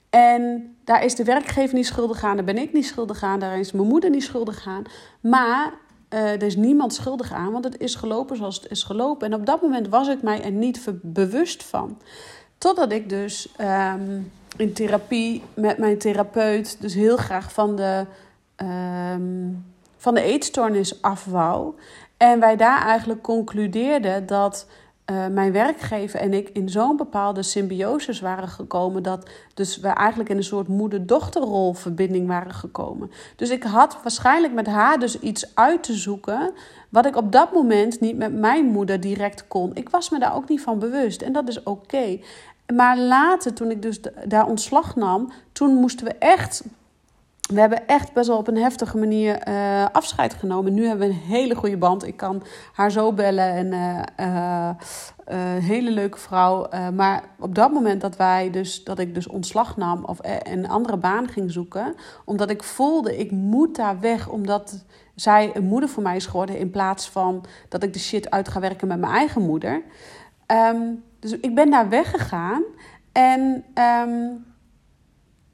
En 0.09 0.75
daar 0.83 1.03
is 1.03 1.15
de 1.15 1.23
werkgever 1.23 1.75
niet 1.75 1.85
schuldig 1.85 2.23
aan, 2.23 2.35
daar 2.35 2.45
ben 2.45 2.57
ik 2.57 2.73
niet 2.73 2.85
schuldig 2.85 3.23
aan, 3.23 3.39
daar 3.39 3.59
is 3.59 3.71
mijn 3.71 3.87
moeder 3.87 4.09
niet 4.09 4.23
schuldig 4.23 4.67
aan. 4.67 4.83
Maar 5.21 5.73
uh, 6.09 6.31
er 6.31 6.43
is 6.43 6.55
niemand 6.55 6.93
schuldig 6.93 7.33
aan, 7.33 7.51
want 7.51 7.63
het 7.63 7.79
is 7.79 7.95
gelopen 7.95 8.37
zoals 8.37 8.55
het 8.55 8.71
is 8.71 8.83
gelopen. 8.83 9.27
En 9.27 9.39
op 9.39 9.45
dat 9.45 9.61
moment 9.61 9.87
was 9.87 10.07
ik 10.07 10.21
mij 10.21 10.43
er 10.43 10.51
niet 10.51 10.87
bewust 11.01 11.63
van. 11.63 11.97
Totdat 12.57 12.91
ik 12.91 13.09
dus 13.09 13.49
um, 13.61 14.31
in 14.57 14.73
therapie 14.73 15.43
met 15.53 15.77
mijn 15.77 15.97
therapeut 15.97 16.81
dus 16.81 16.93
heel 16.93 17.17
graag 17.17 17.53
van 17.53 17.75
de, 17.75 18.05
um, 19.13 19.65
van 19.97 20.13
de 20.13 20.21
eetstoornis 20.21 21.01
af 21.01 21.25
wou. 21.25 21.73
En 22.17 22.39
wij 22.39 22.55
daar 22.55 22.81
eigenlijk 22.81 23.21
concludeerden 23.21 24.25
dat 24.25 24.65
uh, 25.11 25.27
mijn 25.27 25.51
werkgever 25.51 26.19
en 26.19 26.33
ik 26.33 26.49
in 26.49 26.69
zo'n 26.69 26.97
bepaalde 26.97 27.43
symbiosis 27.43 28.19
waren 28.19 28.47
gekomen. 28.47 29.03
Dat 29.03 29.29
dus 29.53 29.79
we 29.79 29.87
eigenlijk 29.87 30.29
in 30.29 30.37
een 30.37 30.43
soort 30.43 30.67
moeder-dochterrolverbinding 30.67 32.27
waren 32.27 32.53
gekomen. 32.53 33.11
Dus 33.35 33.49
ik 33.49 33.63
had 33.63 33.97
waarschijnlijk 34.01 34.53
met 34.53 34.67
haar 34.67 34.99
dus 34.99 35.19
iets 35.19 35.55
uit 35.55 35.83
te 35.83 35.93
zoeken. 35.93 36.51
Wat 36.89 37.05
ik 37.05 37.15
op 37.15 37.31
dat 37.31 37.53
moment 37.53 37.99
niet 37.99 38.17
met 38.17 38.33
mijn 38.33 38.65
moeder 38.65 38.99
direct 38.99 39.47
kon. 39.47 39.71
Ik 39.73 39.89
was 39.89 40.09
me 40.09 40.19
daar 40.19 40.35
ook 40.35 40.49
niet 40.49 40.61
van 40.61 40.79
bewust. 40.79 41.21
En 41.21 41.33
dat 41.33 41.47
is 41.47 41.63
oké. 41.63 42.19
Maar 42.75 42.97
later, 42.97 43.53
toen 43.53 43.71
ik 43.71 43.81
dus 43.81 43.99
daar 44.25 44.47
ontslag 44.47 44.95
nam, 44.95 45.31
toen 45.51 45.73
moesten 45.73 46.05
we 46.05 46.13
echt 46.13 46.63
we 47.53 47.59
hebben 47.59 47.87
echt 47.87 48.13
best 48.13 48.27
wel 48.27 48.37
op 48.37 48.47
een 48.47 48.57
heftige 48.57 48.97
manier 48.97 49.47
uh, 49.47 49.85
afscheid 49.91 50.33
genomen. 50.33 50.73
Nu 50.73 50.87
hebben 50.87 51.07
we 51.07 51.13
een 51.13 51.19
hele 51.19 51.55
goede 51.55 51.77
band. 51.77 52.05
Ik 52.05 52.17
kan 52.17 52.43
haar 52.73 52.91
zo 52.91 53.13
bellen 53.13 53.53
en 53.53 53.73
uh, 54.19 54.69
hele 55.63 55.91
leuke 55.91 56.17
vrouw. 56.17 56.67
maar 56.93 57.23
op 57.39 57.55
dat 57.55 57.71
moment 57.71 58.01
dat 58.01 58.15
wij 58.15 58.49
dus 58.51 58.83
dat 58.83 58.99
ik 58.99 59.13
dus 59.13 59.27
ontslag 59.27 59.77
nam 59.77 60.05
of 60.05 60.17
een 60.43 60.69
andere 60.69 60.97
baan 60.97 61.27
ging 61.27 61.51
zoeken, 61.51 61.95
omdat 62.25 62.49
ik 62.49 62.63
voelde 62.63 63.17
ik 63.17 63.31
moet 63.31 63.75
daar 63.75 63.99
weg, 63.99 64.29
omdat 64.29 64.83
zij 65.15 65.51
een 65.53 65.65
moeder 65.65 65.89
voor 65.89 66.03
mij 66.03 66.15
is 66.15 66.25
geworden 66.25 66.57
in 66.57 66.69
plaats 66.69 67.09
van 67.09 67.45
dat 67.69 67.83
ik 67.83 67.93
de 67.93 67.99
shit 67.99 68.29
uit 68.29 68.47
ga 68.47 68.59
werken 68.59 68.87
met 68.87 68.99
mijn 68.99 69.13
eigen 69.13 69.41
moeder. 69.41 69.81
Um, 70.47 71.03
dus 71.19 71.31
ik 71.31 71.55
ben 71.55 71.69
daar 71.69 71.89
weggegaan 71.89 72.63
en 73.11 73.63
um, 74.07 74.45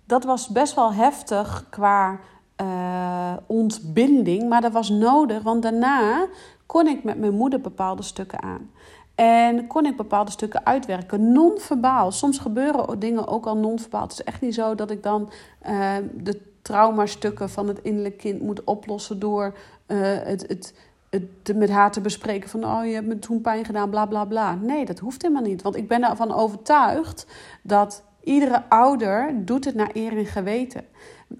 dat 0.05 0.23
was 0.23 0.47
best 0.47 0.75
wel 0.75 0.93
heftig 0.93 1.65
qua 1.69 2.19
uh, 2.61 3.33
ontbinding. 3.45 4.49
Maar 4.49 4.61
dat 4.61 4.71
was 4.71 4.89
nodig, 4.89 5.43
want 5.43 5.61
daarna 5.61 6.27
kon 6.65 6.87
ik 6.87 7.03
met 7.03 7.19
mijn 7.19 7.33
moeder 7.33 7.61
bepaalde 7.61 8.03
stukken 8.03 8.41
aan. 8.41 8.69
En 9.15 9.67
kon 9.67 9.85
ik 9.85 9.97
bepaalde 9.97 10.31
stukken 10.31 10.65
uitwerken, 10.65 11.31
non-verbaal. 11.31 12.11
Soms 12.11 12.37
gebeuren 12.37 12.99
dingen 12.99 13.27
ook 13.27 13.45
al 13.45 13.57
non-verbaal. 13.57 14.01
Het 14.01 14.11
is 14.11 14.23
echt 14.23 14.41
niet 14.41 14.53
zo 14.53 14.75
dat 14.75 14.91
ik 14.91 15.03
dan 15.03 15.29
uh, 15.67 15.95
de 16.13 16.41
traumastukken 16.61 17.49
van 17.49 17.67
het 17.67 17.79
innerlijk 17.81 18.17
kind 18.17 18.41
moet 18.41 18.63
oplossen 18.63 19.19
door 19.19 19.53
uh, 19.87 19.97
het, 20.01 20.47
het, 20.47 20.73
het 21.09 21.55
met 21.55 21.69
haar 21.69 21.91
te 21.91 22.01
bespreken 22.01 22.49
van 22.49 22.65
oh 22.65 22.85
je 22.85 22.93
hebt 22.93 23.07
me 23.07 23.19
toen 23.19 23.41
pijn 23.41 23.65
gedaan, 23.65 23.89
bla 23.89 24.05
bla 24.05 24.25
bla. 24.25 24.55
Nee, 24.55 24.85
dat 24.85 24.99
hoeft 24.99 25.21
helemaal 25.21 25.43
niet. 25.43 25.61
Want 25.61 25.75
ik 25.75 25.87
ben 25.87 26.09
ervan 26.09 26.33
overtuigd 26.33 27.27
dat 27.61 28.03
Iedere 28.25 28.63
ouder 28.69 29.45
doet 29.45 29.65
het 29.65 29.75
naar 29.75 29.89
eer 29.93 30.17
en 30.17 30.25
geweten. 30.25 30.85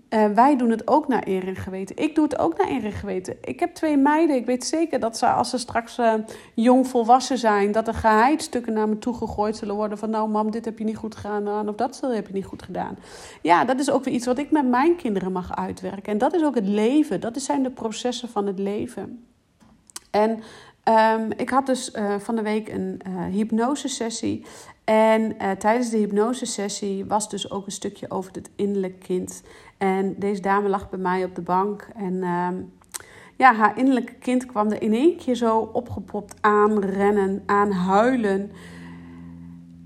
Uh, 0.10 0.26
wij 0.28 0.58
doen 0.58 0.70
het 0.70 0.88
ook 0.88 1.08
naar 1.08 1.28
eer 1.28 1.48
en 1.48 1.56
geweten. 1.56 1.98
Ik 1.98 2.16
doe 2.16 2.24
het 2.24 2.38
ook 2.38 2.58
naar 2.58 2.70
eer 2.70 2.86
en 2.86 2.92
geweten. 2.92 3.38
Ik 3.42 3.60
heb 3.60 3.74
twee 3.74 3.98
meiden. 3.98 4.36
Ik 4.36 4.46
weet 4.46 4.66
zeker 4.66 5.00
dat 5.00 5.18
ze, 5.18 5.28
als 5.28 5.50
ze 5.50 5.58
straks 5.58 5.98
uh, 5.98 6.14
jong 6.54 6.88
volwassen 6.88 7.38
zijn, 7.38 7.72
dat 7.72 7.88
er 7.88 7.94
geheidstukken 7.94 8.74
naar 8.74 8.90
me 8.90 8.98
toe 8.98 9.14
gegooid 9.14 9.58
zullen 9.58 9.76
worden. 9.76 9.98
Van 9.98 10.10
nou, 10.10 10.30
mam, 10.30 10.52
dit 10.52 10.66
heb 10.66 10.78
je 10.78 10.86
niet 10.86 10.98
goed 10.98 11.16
gedaan. 11.16 11.70
Of 11.70 11.76
dat 11.76 12.02
heb 12.02 12.28
je 12.28 12.34
niet 12.34 12.46
goed 12.46 12.64
gedaan. 12.64 12.98
Ja, 13.42 13.66
dat 13.66 13.80
is 13.80 13.92
ook 13.92 14.04
weer 14.04 14.14
iets 14.14 14.26
wat 14.26 14.38
ik 14.38 14.52
met 14.52 14.68
mijn 14.68 14.96
kinderen 14.96 15.32
mag 15.32 15.56
uitwerken. 15.56 16.12
En 16.12 16.18
dat 16.18 16.34
is 16.34 16.44
ook 16.44 16.56
het 16.56 16.68
leven. 16.68 17.22
Dat 17.22 17.42
zijn 17.42 17.64
de 17.64 17.72
processen 17.72 18.30
van 18.30 18.48
het 18.48 18.60
leven. 18.60 19.26
En 20.12 20.40
um, 21.20 21.32
ik 21.38 21.50
had 21.50 21.66
dus 21.66 21.94
uh, 21.96 22.16
van 22.20 22.36
de 22.36 22.42
week 22.42 22.70
een 22.70 23.02
uh, 23.08 23.26
hypnosesessie. 23.26 24.46
En 24.86 25.36
uh, 25.42 25.52
tijdens 25.52 25.90
de 25.90 25.98
hypnosesessie 25.98 27.06
was 27.06 27.30
dus 27.30 27.52
ook 27.52 27.66
een 27.66 27.72
stukje 27.72 28.12
over 28.12 28.32
het 28.32 28.50
innerlijk 28.56 29.00
kind. 29.00 29.44
En 29.78 30.16
deze 30.20 30.42
dame 30.42 30.70
lag 30.70 30.90
bij 30.90 31.00
mij 31.00 31.24
op 31.24 31.36
de 31.36 31.42
bank. 31.42 31.88
En 31.96 32.14
uh, 32.14 32.48
ja, 33.38 33.54
haar 33.54 33.78
innerlijke 33.78 34.14
kind 34.14 34.46
kwam 34.46 34.72
er 34.72 34.82
in 34.82 34.94
één 34.94 35.18
keer 35.18 35.36
zo 35.36 35.70
opgepopt 35.74 36.36
aan 36.42 36.80
rennen, 36.80 37.44
aan 37.46 37.72
huilen. 37.72 38.52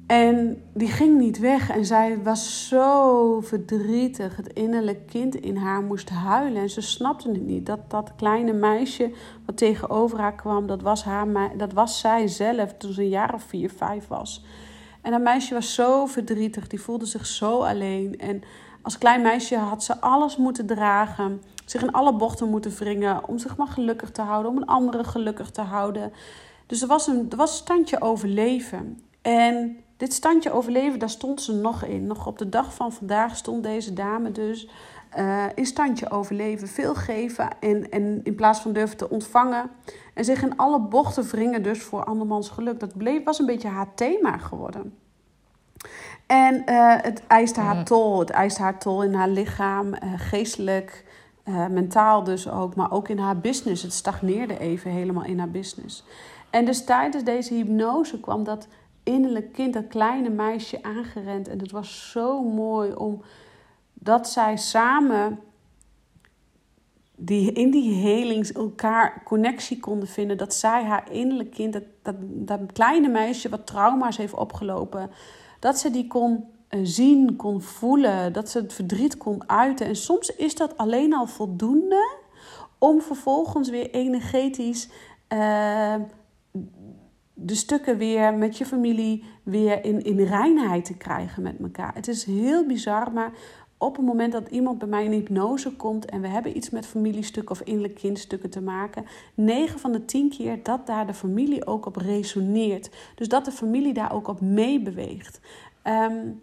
En 0.08 0.63
die 0.74 0.88
ging 0.88 1.18
niet 1.18 1.39
weg. 1.39 1.70
En 1.70 1.86
zij 1.86 2.24
was 2.24 2.68
zo 2.68 3.41
verdrietig. 3.41 4.36
Het 4.36 4.53
innerlijke 4.53 5.06
kind 5.06 5.36
in 5.36 5.56
haar 5.56 5.82
moest 5.82 6.10
huilen. 6.10 6.62
En 6.62 6.70
ze 6.70 6.82
snapte 6.82 7.29
het 7.29 7.46
niet. 7.46 7.65
Dat, 7.65 7.79
dat 7.88 8.15
kleine 8.15 8.53
meisje 8.53 9.12
wat 9.46 9.58
tegenover 9.58 10.20
haar 10.20 10.36
kwam, 10.36 10.68
dat 10.68 10.82
was, 10.82 11.03
haar, 11.03 11.58
dat 11.58 11.74
was 11.74 12.00
zij 12.00 12.27
zelf 12.27 12.74
toen 12.74 12.94
ze 12.94 13.01
een 13.01 13.10
jaar 13.10 13.34
of 13.34 13.44
vier, 13.44 13.70
vijf 13.70 14.08
was. 14.08 14.44
En 15.01 15.12
dat 15.12 15.22
meisje 15.22 15.53
was 15.53 15.74
zo 15.74 16.06
verdrietig, 16.06 16.68
die 16.68 16.82
voelde 16.82 17.06
zich 17.06 17.25
zo 17.25 17.62
alleen. 17.62 18.20
En 18.20 18.44
als 18.82 18.98
klein 18.98 19.22
meisje 19.22 19.58
had 19.58 19.84
ze 19.84 20.01
alles 20.01 20.38
moeten 20.38 20.65
dragen, 20.65 21.41
zich 21.65 21.82
in 21.82 21.91
alle 21.91 22.13
bochten 22.13 22.50
moeten 22.50 22.72
wringen 22.72 23.27
om 23.27 23.38
zich 23.38 23.58
maar 23.58 23.68
gelukkig 23.68 24.12
te 24.12 24.22
houden, 24.22 24.51
om 24.51 24.58
een 24.58 24.65
andere 24.65 25.03
gelukkig 25.03 25.50
te 25.50 25.62
houden. 25.62 26.13
Dus 26.65 26.82
er 26.82 26.88
was 26.88 27.08
een, 27.08 27.25
er 27.29 27.38
was 27.38 27.56
standje 27.56 28.01
overleven. 28.01 29.01
En 29.22 29.77
dit 29.98 30.13
standje 30.13 30.51
overleven, 30.51 31.00
daar 31.00 31.10
stond 31.10 31.41
ze 31.41 31.53
nog 31.53 31.84
in. 31.84 32.08
Nog 32.08 32.27
op 32.27 32.38
de 32.38 32.50
dag 32.50 32.74
van 32.74 32.91
vandaag 32.91 33.36
stond 33.36 33.63
deze 33.63 33.94
dame 33.94 34.32
dus 34.32 34.68
uh, 35.18 35.46
in 35.56 35.66
standje 35.66 36.12
overleven. 36.12 36.68
Veel 36.68 36.96
geven 36.96 37.50
en, 37.60 37.92
en 37.92 38.20
in 38.24 38.36
plaats 38.36 38.60
van 38.60 38.74
durven 38.74 38.98
te 38.98 39.10
ontvangen. 39.10 39.70
En 40.13 40.25
zich 40.25 40.42
in 40.42 40.58
alle 40.58 40.80
bochten 40.80 41.24
wringen 41.24 41.63
dus 41.63 41.84
voor 41.84 42.04
andermans 42.04 42.50
geluk. 42.50 42.80
Dat 42.80 42.98
bleef, 42.98 43.24
was 43.24 43.39
een 43.39 43.46
beetje 43.46 43.68
haar 43.68 43.94
thema 43.96 44.38
geworden. 44.38 44.98
En 46.25 46.63
uh, 46.66 46.96
het 47.01 47.22
eiste 47.28 47.60
haar 47.60 47.86
tol. 47.86 48.20
Het 48.20 48.30
eiste 48.30 48.62
haar 48.62 48.80
tol 48.80 49.04
in 49.04 49.13
haar 49.13 49.30
lichaam, 49.30 49.88
uh, 49.88 50.00
geestelijk, 50.16 51.06
mentaal 51.70 52.24
dus 52.24 52.50
ook. 52.50 52.75
Maar 52.75 52.92
ook 52.92 53.10
in 53.10 53.18
haar 53.18 53.38
business. 53.38 53.84
Het 53.84 53.94
stagneerde 53.94 54.60
even 54.60 54.92
helemaal 54.92 55.24
in 55.24 55.39
haar 55.39 55.50
business. 55.50 56.04
En 56.50 56.66
dus 56.66 56.84
tijdens 56.84 57.24
deze 57.24 57.54
hypnose 57.54 58.20
kwam 58.20 58.44
dat 58.44 58.68
innerlijk 59.04 59.54
kind, 59.54 59.74
dat 59.74 59.88
kleine 59.88 60.30
meisje 60.30 60.84
aangerend. 60.84 61.48
En 61.48 61.60
het 61.60 61.72
was 61.72 62.12
zo 62.12 62.44
mooi 62.44 62.94
om 62.94 63.22
dat 64.00 64.29
zij 64.29 64.58
samen 64.58 65.39
die, 67.15 67.51
in 67.51 67.72
die 67.72 67.94
helings 67.94 68.51
elkaar 68.51 69.22
connectie 69.24 69.79
konden 69.79 70.08
vinden. 70.08 70.38
Dat 70.38 70.53
zij 70.53 70.84
haar 70.84 71.12
innerlijk 71.12 71.51
kind, 71.51 71.74
dat, 71.74 72.15
dat, 72.22 72.60
kleine 72.74 73.08
meisje 73.08 73.50
wat 73.50 73.68
trauma's 73.68 74.18
heeft 74.18 74.34
opgelopen, 74.34 75.12
dat 75.60 75.79
ze 75.79 75.91
die 75.91 76.08
kon 76.08 76.46
eh, 76.68 76.79
zien, 76.84 77.36
kon 77.36 77.62
voelen, 77.62 78.34
dat 78.34 78.50
ze 78.50 78.60
het 78.60 78.74
verdriet 78.74 79.18
kon 79.18 79.50
uiten. 79.50 79.86
En 79.86 79.96
soms 79.96 80.36
is 80.36 80.56
dat 80.56 80.77
alleen 80.77 81.13
al 81.13 81.27
voldoende 81.27 82.18
om 82.77 83.01
vervolgens 83.01 83.70
weer 83.70 83.89
energetisch 83.89 84.89
uh, 85.34 85.96
de 87.34 87.56
stukken 87.56 87.98
weer 87.98 88.34
met 88.34 88.58
je 88.58 88.65
familie 88.65 89.24
weer 89.44 89.86
in, 89.86 90.03
in 90.03 90.20
reinheid 90.20 90.86
te 90.86 90.98
krijgen 90.98 91.44
met 91.44 91.60
elkaar. 91.60 91.94
Het 91.94 92.08
is 92.08 92.24
heel 92.24 92.65
bizar, 92.65 93.12
maar 93.12 93.32
op 93.82 93.96
het 93.96 94.06
moment 94.06 94.32
dat 94.32 94.50
iemand 94.50 94.78
bij 94.78 94.88
mij 94.88 95.04
in 95.04 95.12
hypnose 95.12 95.76
komt 95.76 96.06
en 96.06 96.22
we 96.22 96.28
hebben 96.28 96.58
iets 96.58 96.70
met 96.70 96.86
familiestukken 96.86 97.52
of 97.52 97.62
innerlijk 97.62 97.96
kindstukken 97.96 98.50
te 98.50 98.62
maken, 98.62 99.06
9 99.34 99.80
van 99.80 99.92
de 99.92 100.06
10 100.06 100.30
keer 100.30 100.64
dat 100.64 100.88
daar 100.88 101.08
de 101.08 101.14
familie 101.14 101.68
ook 101.68 101.86
op 101.86 101.96
resoneert. 101.96 102.90
Dus 103.16 103.28
dat 103.28 103.46
de 103.46 103.52
familie 103.52 103.94
daar 103.94 104.14
ook 104.14 104.28
op 104.28 104.42
meebeweegt. 104.42 105.40
Um, 105.84 106.42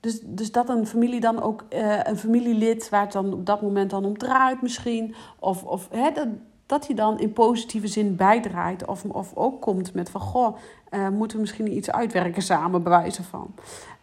dus, 0.00 0.20
dus 0.22 0.52
dat 0.52 0.68
een 0.68 0.86
familie 0.86 1.20
dan 1.20 1.42
ook, 1.42 1.64
uh, 1.70 2.00
een 2.02 2.16
familielid 2.16 2.88
waar 2.88 3.02
het 3.02 3.12
dan 3.12 3.32
op 3.32 3.46
dat 3.46 3.62
moment 3.62 3.90
dan 3.90 4.04
om 4.04 4.18
draait 4.18 4.62
misschien, 4.62 5.14
of, 5.38 5.64
of 5.64 5.88
dat, 5.88 6.28
dat 6.66 6.86
hij 6.86 6.96
dan 6.96 7.18
in 7.18 7.32
positieve 7.32 7.86
zin 7.86 8.16
bijdraait. 8.16 8.86
Of, 8.86 9.04
of 9.04 9.34
ook 9.34 9.60
komt 9.60 9.94
met 9.94 10.10
van, 10.10 10.20
goh, 10.20 10.56
uh, 10.90 11.08
moeten 11.08 11.36
we 11.36 11.42
misschien 11.42 11.76
iets 11.76 11.90
uitwerken 11.90 12.42
samen, 12.42 12.82
bewijzen 12.82 13.24
van. 13.24 13.54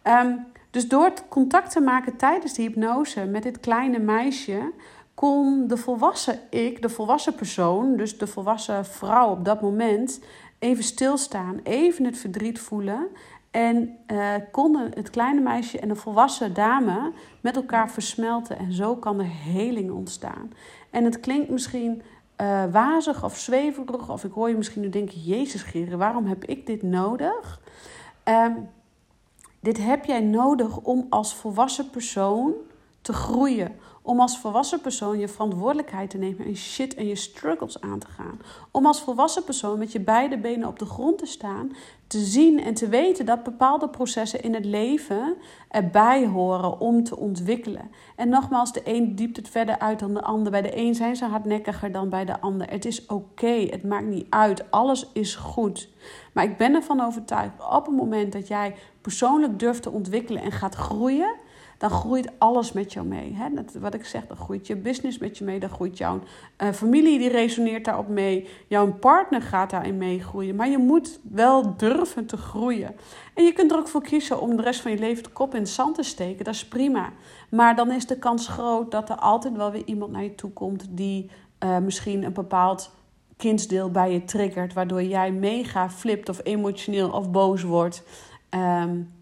Um, 0.02 0.46
dus 0.72 0.88
door 0.88 1.04
het 1.04 1.24
contact 1.28 1.72
te 1.72 1.80
maken 1.80 2.16
tijdens 2.16 2.54
de 2.54 2.62
hypnose 2.62 3.24
met 3.24 3.42
dit 3.42 3.60
kleine 3.60 3.98
meisje, 3.98 4.72
kon 5.14 5.66
de 5.66 5.76
volwassen 5.76 6.38
ik, 6.50 6.82
de 6.82 6.88
volwassen 6.88 7.34
persoon, 7.34 7.96
dus 7.96 8.18
de 8.18 8.26
volwassen 8.26 8.84
vrouw 8.84 9.30
op 9.30 9.44
dat 9.44 9.60
moment, 9.60 10.20
even 10.58 10.84
stilstaan, 10.84 11.60
even 11.62 12.04
het 12.04 12.18
verdriet 12.18 12.58
voelen. 12.58 13.08
En 13.50 13.96
uh, 14.06 14.34
konden 14.50 14.90
het 14.94 15.10
kleine 15.10 15.40
meisje 15.40 15.78
en 15.78 15.88
de 15.88 15.96
volwassen 15.96 16.54
dame 16.54 17.12
met 17.40 17.56
elkaar 17.56 17.90
versmelten. 17.90 18.58
En 18.58 18.72
zo 18.72 18.96
kan 18.96 19.18
er 19.18 19.30
heling 19.30 19.90
ontstaan. 19.90 20.52
En 20.90 21.04
het 21.04 21.20
klinkt 21.20 21.50
misschien 21.50 22.02
uh, 22.40 22.64
wazig 22.70 23.24
of 23.24 23.38
zweverig. 23.38 24.10
Of 24.10 24.24
ik 24.24 24.32
hoor 24.32 24.48
je 24.48 24.56
misschien 24.56 24.82
nu 24.82 24.88
denken: 24.88 25.20
Jezus, 25.20 25.62
Geren, 25.62 25.98
waarom 25.98 26.26
heb 26.26 26.44
ik 26.44 26.66
dit 26.66 26.82
nodig? 26.82 27.60
Um, 28.24 28.68
dit 29.62 29.78
heb 29.78 30.04
jij 30.04 30.20
nodig 30.20 30.76
om 30.76 31.06
als 31.08 31.34
volwassen 31.34 31.90
persoon 31.90 32.52
te 33.00 33.12
groeien. 33.12 33.74
Om 34.04 34.20
als 34.20 34.38
volwassen 34.38 34.80
persoon 34.80 35.18
je 35.18 35.28
verantwoordelijkheid 35.28 36.10
te 36.10 36.18
nemen 36.18 36.46
en 36.46 36.56
shit 36.56 36.94
en 36.94 37.06
je 37.06 37.16
struggles 37.16 37.80
aan 37.80 37.98
te 37.98 38.06
gaan. 38.06 38.40
Om 38.70 38.86
als 38.86 39.00
volwassen 39.00 39.44
persoon 39.44 39.78
met 39.78 39.92
je 39.92 40.00
beide 40.00 40.38
benen 40.38 40.68
op 40.68 40.78
de 40.78 40.84
grond 40.84 41.18
te 41.18 41.26
staan, 41.26 41.72
te 42.06 42.18
zien 42.18 42.60
en 42.62 42.74
te 42.74 42.88
weten 42.88 43.26
dat 43.26 43.42
bepaalde 43.42 43.88
processen 43.88 44.42
in 44.42 44.54
het 44.54 44.64
leven 44.64 45.36
erbij 45.68 46.26
horen 46.26 46.80
om 46.80 47.04
te 47.04 47.16
ontwikkelen. 47.16 47.90
En 48.16 48.28
nogmaals, 48.28 48.72
de 48.72 48.80
een 48.84 49.14
diept 49.14 49.36
het 49.36 49.48
verder 49.48 49.78
uit 49.78 49.98
dan 49.98 50.14
de 50.14 50.22
ander. 50.22 50.52
Bij 50.52 50.62
de 50.62 50.76
een 50.76 50.94
zijn 50.94 51.16
ze 51.16 51.24
hardnekkiger 51.24 51.92
dan 51.92 52.08
bij 52.08 52.24
de 52.24 52.40
ander. 52.40 52.70
Het 52.70 52.84
is 52.84 53.06
oké, 53.06 53.66
het 53.70 53.84
maakt 53.84 54.06
niet 54.06 54.26
uit. 54.28 54.70
Alles 54.70 55.10
is 55.12 55.34
goed. 55.34 55.88
Maar 56.32 56.44
ik 56.44 56.56
ben 56.56 56.74
ervan 56.74 57.00
overtuigd, 57.00 57.52
op 57.70 57.86
het 57.86 57.96
moment 57.96 58.32
dat 58.32 58.48
jij 58.48 58.74
persoonlijk 59.00 59.58
durft 59.58 59.82
te 59.82 59.90
ontwikkelen 59.90 60.42
en 60.42 60.52
gaat 60.52 60.74
groeien 60.74 61.34
dan 61.82 61.90
groeit 61.90 62.30
alles 62.38 62.72
met 62.72 62.92
jou 62.92 63.06
mee. 63.06 63.36
Dat, 63.54 63.74
wat 63.80 63.94
ik 63.94 64.04
zeg, 64.04 64.26
dan 64.26 64.36
groeit 64.36 64.66
je 64.66 64.76
business 64.76 65.18
met 65.18 65.38
je 65.38 65.44
mee, 65.44 65.60
dan 65.60 65.70
groeit 65.70 65.98
jouw 65.98 66.20
uh, 66.62 66.68
familie, 66.72 67.18
die 67.18 67.28
resoneert 67.28 67.84
daarop 67.84 68.08
mee. 68.08 68.48
Jouw 68.66 68.92
partner 68.92 69.42
gaat 69.42 69.70
daarin 69.70 69.98
meegroeien. 69.98 70.56
Maar 70.56 70.68
je 70.68 70.78
moet 70.78 71.20
wel 71.22 71.76
durven 71.76 72.26
te 72.26 72.36
groeien. 72.36 72.94
En 73.34 73.44
je 73.44 73.52
kunt 73.52 73.70
er 73.70 73.78
ook 73.78 73.88
voor 73.88 74.02
kiezen 74.02 74.40
om 74.40 74.56
de 74.56 74.62
rest 74.62 74.80
van 74.80 74.90
je 74.90 74.98
leven 74.98 75.22
de 75.22 75.28
kop 75.28 75.54
in 75.54 75.60
het 75.60 75.68
zand 75.68 75.94
te 75.94 76.02
steken. 76.02 76.44
Dat 76.44 76.54
is 76.54 76.68
prima. 76.68 77.12
Maar 77.50 77.76
dan 77.76 77.90
is 77.90 78.06
de 78.06 78.18
kans 78.18 78.48
groot 78.48 78.90
dat 78.90 79.10
er 79.10 79.16
altijd 79.16 79.56
wel 79.56 79.70
weer 79.70 79.84
iemand 79.84 80.12
naar 80.12 80.22
je 80.22 80.34
toe 80.34 80.50
komt 80.50 80.86
die 80.90 81.30
uh, 81.64 81.78
misschien 81.78 82.24
een 82.24 82.32
bepaald 82.32 82.90
kindsdeel 83.36 83.90
bij 83.90 84.12
je 84.12 84.24
triggert, 84.24 84.72
waardoor 84.72 85.02
jij 85.02 85.32
mega 85.32 85.90
flipt 85.90 86.28
of 86.28 86.40
emotioneel 86.42 87.10
of 87.10 87.30
boos 87.30 87.62
wordt. 87.62 88.02
Um, 88.50 89.20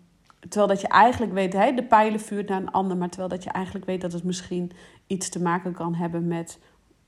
terwijl 0.51 0.73
dat 0.73 0.81
je 0.81 0.89
eigenlijk 0.89 1.33
weet, 1.33 1.53
hè, 1.53 1.73
de 1.75 1.85
pijlen 1.85 2.21
vuurt 2.21 2.49
naar 2.49 2.61
een 2.61 2.71
ander, 2.71 2.97
maar 2.97 3.09
terwijl 3.09 3.31
dat 3.31 3.45
je 3.45 3.51
eigenlijk 3.51 3.87
weet 3.87 4.01
dat 4.01 4.13
het 4.13 4.25
misschien 4.25 4.73
iets 5.07 5.29
te 5.29 5.43
maken 5.43 5.73
kan 5.73 5.95
hebben 5.95 6.27
met 6.27 6.59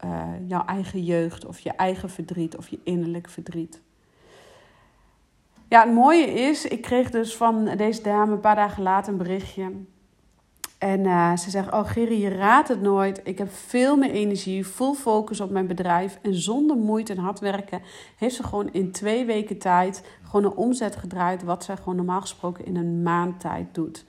uh, 0.05 0.29
jouw 0.47 0.65
eigen 0.65 1.05
jeugd 1.05 1.47
of 1.47 1.59
je 1.59 1.71
eigen 1.71 2.11
verdriet 2.11 2.57
of 2.57 2.69
je 2.69 2.79
innerlijk 2.85 3.29
verdriet. 3.29 3.81
Ja, 5.69 5.85
het 5.85 5.95
mooie 5.95 6.27
is, 6.27 6.67
ik 6.67 6.83
kreeg 6.83 7.11
dus 7.11 7.37
van 7.37 7.65
deze 7.77 8.03
dame 8.03 8.33
een 8.33 8.41
paar 8.41 8.57
dagen 8.57 8.83
later 8.83 9.13
een 9.13 9.19
berichtje. 9.19 9.73
En 10.83 11.01
uh, 11.05 11.37
ze 11.37 11.51
zegt, 11.51 11.73
oh 11.73 11.89
Gerry, 11.89 12.23
je 12.23 12.29
raadt 12.29 12.69
het 12.69 12.81
nooit. 12.81 13.21
Ik 13.25 13.39
heb 13.39 13.53
veel 13.53 13.97
meer 13.97 14.11
energie, 14.11 14.65
full 14.65 14.95
focus 14.95 15.41
op 15.41 15.51
mijn 15.51 15.67
bedrijf. 15.67 16.19
En 16.23 16.35
zonder 16.35 16.77
moeite 16.77 17.13
en 17.13 17.19
hard 17.19 17.41
werken 17.41 17.81
heeft 18.17 18.35
ze 18.35 18.43
gewoon 18.43 18.73
in 18.73 18.93
twee 18.93 19.25
weken 19.25 19.59
tijd 19.59 20.05
gewoon 20.23 20.45
een 20.45 20.57
omzet 20.57 20.97
gedraaid. 20.97 21.43
Wat 21.43 21.65
zij 21.65 21.77
gewoon 21.77 21.97
normaal 21.97 22.21
gesproken 22.21 22.65
in 22.65 22.77
een 22.77 23.03
maand 23.03 23.41
tijd 23.41 23.75
doet. 23.75 24.05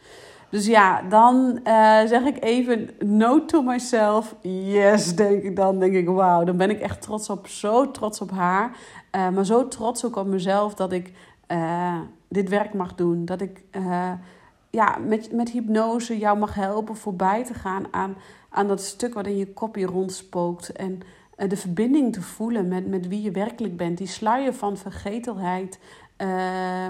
Dus 0.50 0.65
ja, 0.65 1.01
dan 1.01 1.60
uh, 1.63 2.03
zeg 2.06 2.24
ik 2.24 2.44
even 2.44 2.89
no 3.00 3.46
to 3.46 3.62
myself. 3.62 4.36
Yes, 4.42 5.15
denk 5.15 5.44
ik 5.44 5.56
dan. 5.56 5.80
Denk 5.80 5.94
ik, 5.94 6.08
wauw, 6.08 6.44
dan 6.44 6.58
ben 6.58 6.70
ik 6.70 6.80
echt 6.80 7.01
trots 7.01 7.30
op, 7.30 7.48
zo 7.48 7.92
trots 7.92 8.22
op 8.22 8.32
haar. 8.32 8.72
Uh, 9.15 9.30
maar 9.30 9.46
zo 9.46 9.68
trots 9.68 10.06
ook 10.06 10.15
op 10.15 10.27
mezelf 10.27 10.74
dat 10.74 10.92
ik 10.92 11.12
dit 12.27 12.50
werk 12.50 12.74
mag 12.74 12.96
doen. 12.96 13.25
Dat 13.25 13.42
ik 13.42 13.63
ja, 14.75 14.98
met, 14.98 15.32
met 15.32 15.50
hypnose 15.50 16.18
jou 16.18 16.38
mag 16.38 16.53
helpen 16.53 16.96
voorbij 16.96 17.44
te 17.44 17.53
gaan 17.53 17.86
aan, 17.92 18.15
aan 18.50 18.68
dat 18.68 18.82
stuk 18.82 19.13
wat 19.13 19.27
in 19.27 19.38
je 19.38 19.53
kopje 19.53 19.86
rondspookt. 19.86 20.72
En 20.72 21.00
uh, 21.38 21.50
de 21.50 21.58
verbinding 21.58 22.13
te 22.13 22.22
voelen 22.22 22.68
met, 22.68 22.88
met 22.88 23.08
wie 23.08 23.22
je 23.22 23.32
werkelijk 23.32 23.77
bent. 23.77 23.98
Die 23.98 24.08
sluier 24.08 24.53
van 24.53 24.77
vergetelheid 24.77 25.80
uh, 26.18 26.88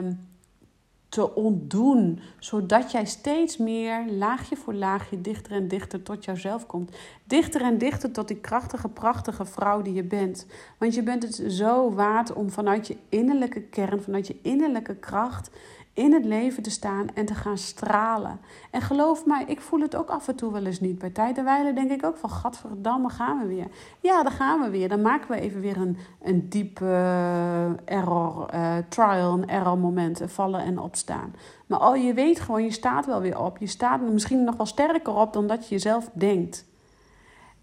te 1.09 1.35
ontdoen. 1.35 2.19
Zodat 2.39 2.91
jij 2.91 3.05
steeds 3.05 3.57
meer 3.57 4.05
laagje 4.11 4.55
voor 4.55 4.73
laagje 4.73 5.21
dichter 5.21 5.51
en 5.51 5.67
dichter 5.67 6.03
tot 6.03 6.25
jouzelf 6.25 6.65
komt. 6.65 6.97
Dichter 7.23 7.61
en 7.61 7.77
dichter 7.77 8.11
tot 8.11 8.27
die 8.27 8.39
krachtige, 8.39 8.89
prachtige 8.89 9.45
vrouw 9.45 9.81
die 9.81 9.93
je 9.93 10.03
bent. 10.03 10.45
Want 10.77 10.95
je 10.95 11.03
bent 11.03 11.23
het 11.23 11.43
zo 11.47 11.93
waard 11.93 12.33
om 12.33 12.49
vanuit 12.49 12.87
je 12.87 12.97
innerlijke 13.09 13.61
kern, 13.61 14.01
vanuit 14.01 14.27
je 14.27 14.39
innerlijke 14.41 14.95
kracht 14.95 15.49
in 15.93 16.13
het 16.13 16.25
leven 16.25 16.63
te 16.63 16.69
staan 16.69 17.07
en 17.13 17.25
te 17.25 17.35
gaan 17.35 17.57
stralen. 17.57 18.39
En 18.71 18.81
geloof 18.81 19.25
mij, 19.25 19.43
ik 19.47 19.62
voel 19.62 19.79
het 19.79 19.95
ook 19.95 20.09
af 20.09 20.27
en 20.27 20.35
toe 20.35 20.51
wel 20.51 20.65
eens 20.65 20.79
niet. 20.79 21.00
Bij 21.00 21.09
tijd 21.09 21.38
en 21.38 21.43
wijle 21.43 21.73
denk 21.73 21.91
ik 21.91 22.05
ook 22.05 22.17
van, 22.17 22.29
gadverdamme, 22.29 23.09
gaan 23.09 23.39
we 23.39 23.45
weer. 23.47 23.67
Ja, 24.00 24.23
dan 24.23 24.31
gaan 24.31 24.62
we 24.62 24.69
weer. 24.69 24.89
Dan 24.89 25.01
maken 25.01 25.31
we 25.31 25.39
even 25.39 25.62
weer 25.62 25.77
een, 25.77 25.97
een 26.21 26.50
diep 26.50 26.79
uh, 26.79 27.89
error, 27.89 28.50
uh, 28.53 28.77
trial 28.89 29.33
en 29.33 29.47
error 29.47 29.77
moment. 29.77 30.21
Vallen 30.25 30.63
en 30.63 30.79
opstaan. 30.79 31.35
Maar 31.65 31.88
oh, 31.89 32.03
je 32.03 32.13
weet 32.13 32.39
gewoon, 32.39 32.63
je 32.63 32.71
staat 32.71 33.05
wel 33.05 33.21
weer 33.21 33.39
op. 33.39 33.57
Je 33.57 33.67
staat 33.67 34.01
misschien 34.01 34.43
nog 34.43 34.55
wel 34.55 34.65
sterker 34.65 35.15
op 35.15 35.33
dan 35.33 35.47
dat 35.47 35.67
je 35.67 35.75
jezelf 35.75 36.09
denkt. 36.13 36.65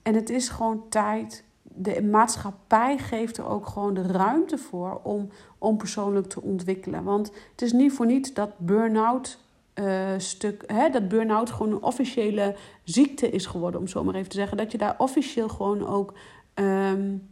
En 0.03 0.15
het 0.15 0.31
is 0.31 0.49
gewoon 0.49 0.89
tijd 0.89 1.45
de 1.83 2.03
maatschappij 2.03 2.99
geeft 2.99 3.37
er 3.37 3.47
ook 3.47 3.67
gewoon 3.67 3.95
de 3.95 4.03
ruimte 4.03 4.59
voor 4.59 5.01
om, 5.03 5.29
om 5.59 5.77
persoonlijk 5.77 6.27
te 6.27 6.43
ontwikkelen. 6.43 7.05
Want 7.05 7.33
het 7.51 7.63
is 7.63 7.73
niet 7.73 7.93
voor 7.93 8.07
niets 8.07 8.33
dat 8.33 8.51
burn-out 8.59 9.39
uh, 9.75 10.09
stuk, 10.17 10.65
hè, 10.67 10.91
dat 10.91 11.09
burn-out 11.09 11.51
gewoon 11.51 11.73
een 11.73 11.83
officiële 11.83 12.55
ziekte 12.85 13.31
is 13.31 13.47
geworden, 13.47 13.81
om 13.81 13.87
zo 13.87 14.05
maar 14.05 14.15
even 14.15 14.29
te 14.29 14.37
zeggen. 14.37 14.57
Dat 14.57 14.73
je 14.73 14.79
daar 14.79 14.95
officieel 14.99 15.49
gewoon 15.49 15.87
ook. 15.87 16.15
Um, 16.55 17.29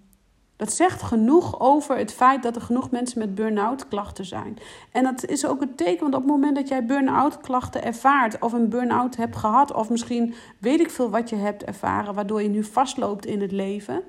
dat 0.56 0.72
zegt 0.72 1.02
genoeg 1.02 1.60
over 1.60 1.96
het 1.96 2.12
feit 2.12 2.42
dat 2.42 2.56
er 2.56 2.62
genoeg 2.62 2.90
mensen 2.90 3.18
met 3.18 3.34
burn-out 3.34 3.88
klachten 3.88 4.24
zijn. 4.24 4.56
En 4.92 5.02
dat 5.02 5.24
is 5.24 5.46
ook 5.46 5.60
een 5.60 5.74
teken, 5.74 6.00
want 6.00 6.14
op 6.14 6.20
het 6.20 6.30
moment 6.30 6.56
dat 6.56 6.68
jij 6.68 6.86
burn-out 6.86 7.40
klachten 7.40 7.84
ervaart, 7.84 8.38
of 8.38 8.52
een 8.52 8.68
burn-out 8.68 9.16
hebt 9.16 9.36
gehad, 9.36 9.72
of 9.74 9.90
misschien 9.90 10.34
weet 10.58 10.80
ik 10.80 10.90
veel 10.90 11.10
wat 11.10 11.30
je 11.30 11.36
hebt 11.36 11.64
ervaren, 11.64 12.14
waardoor 12.14 12.42
je 12.42 12.48
nu 12.48 12.64
vastloopt 12.64 13.26
in 13.26 13.40
het 13.40 13.52
leven 13.52 14.02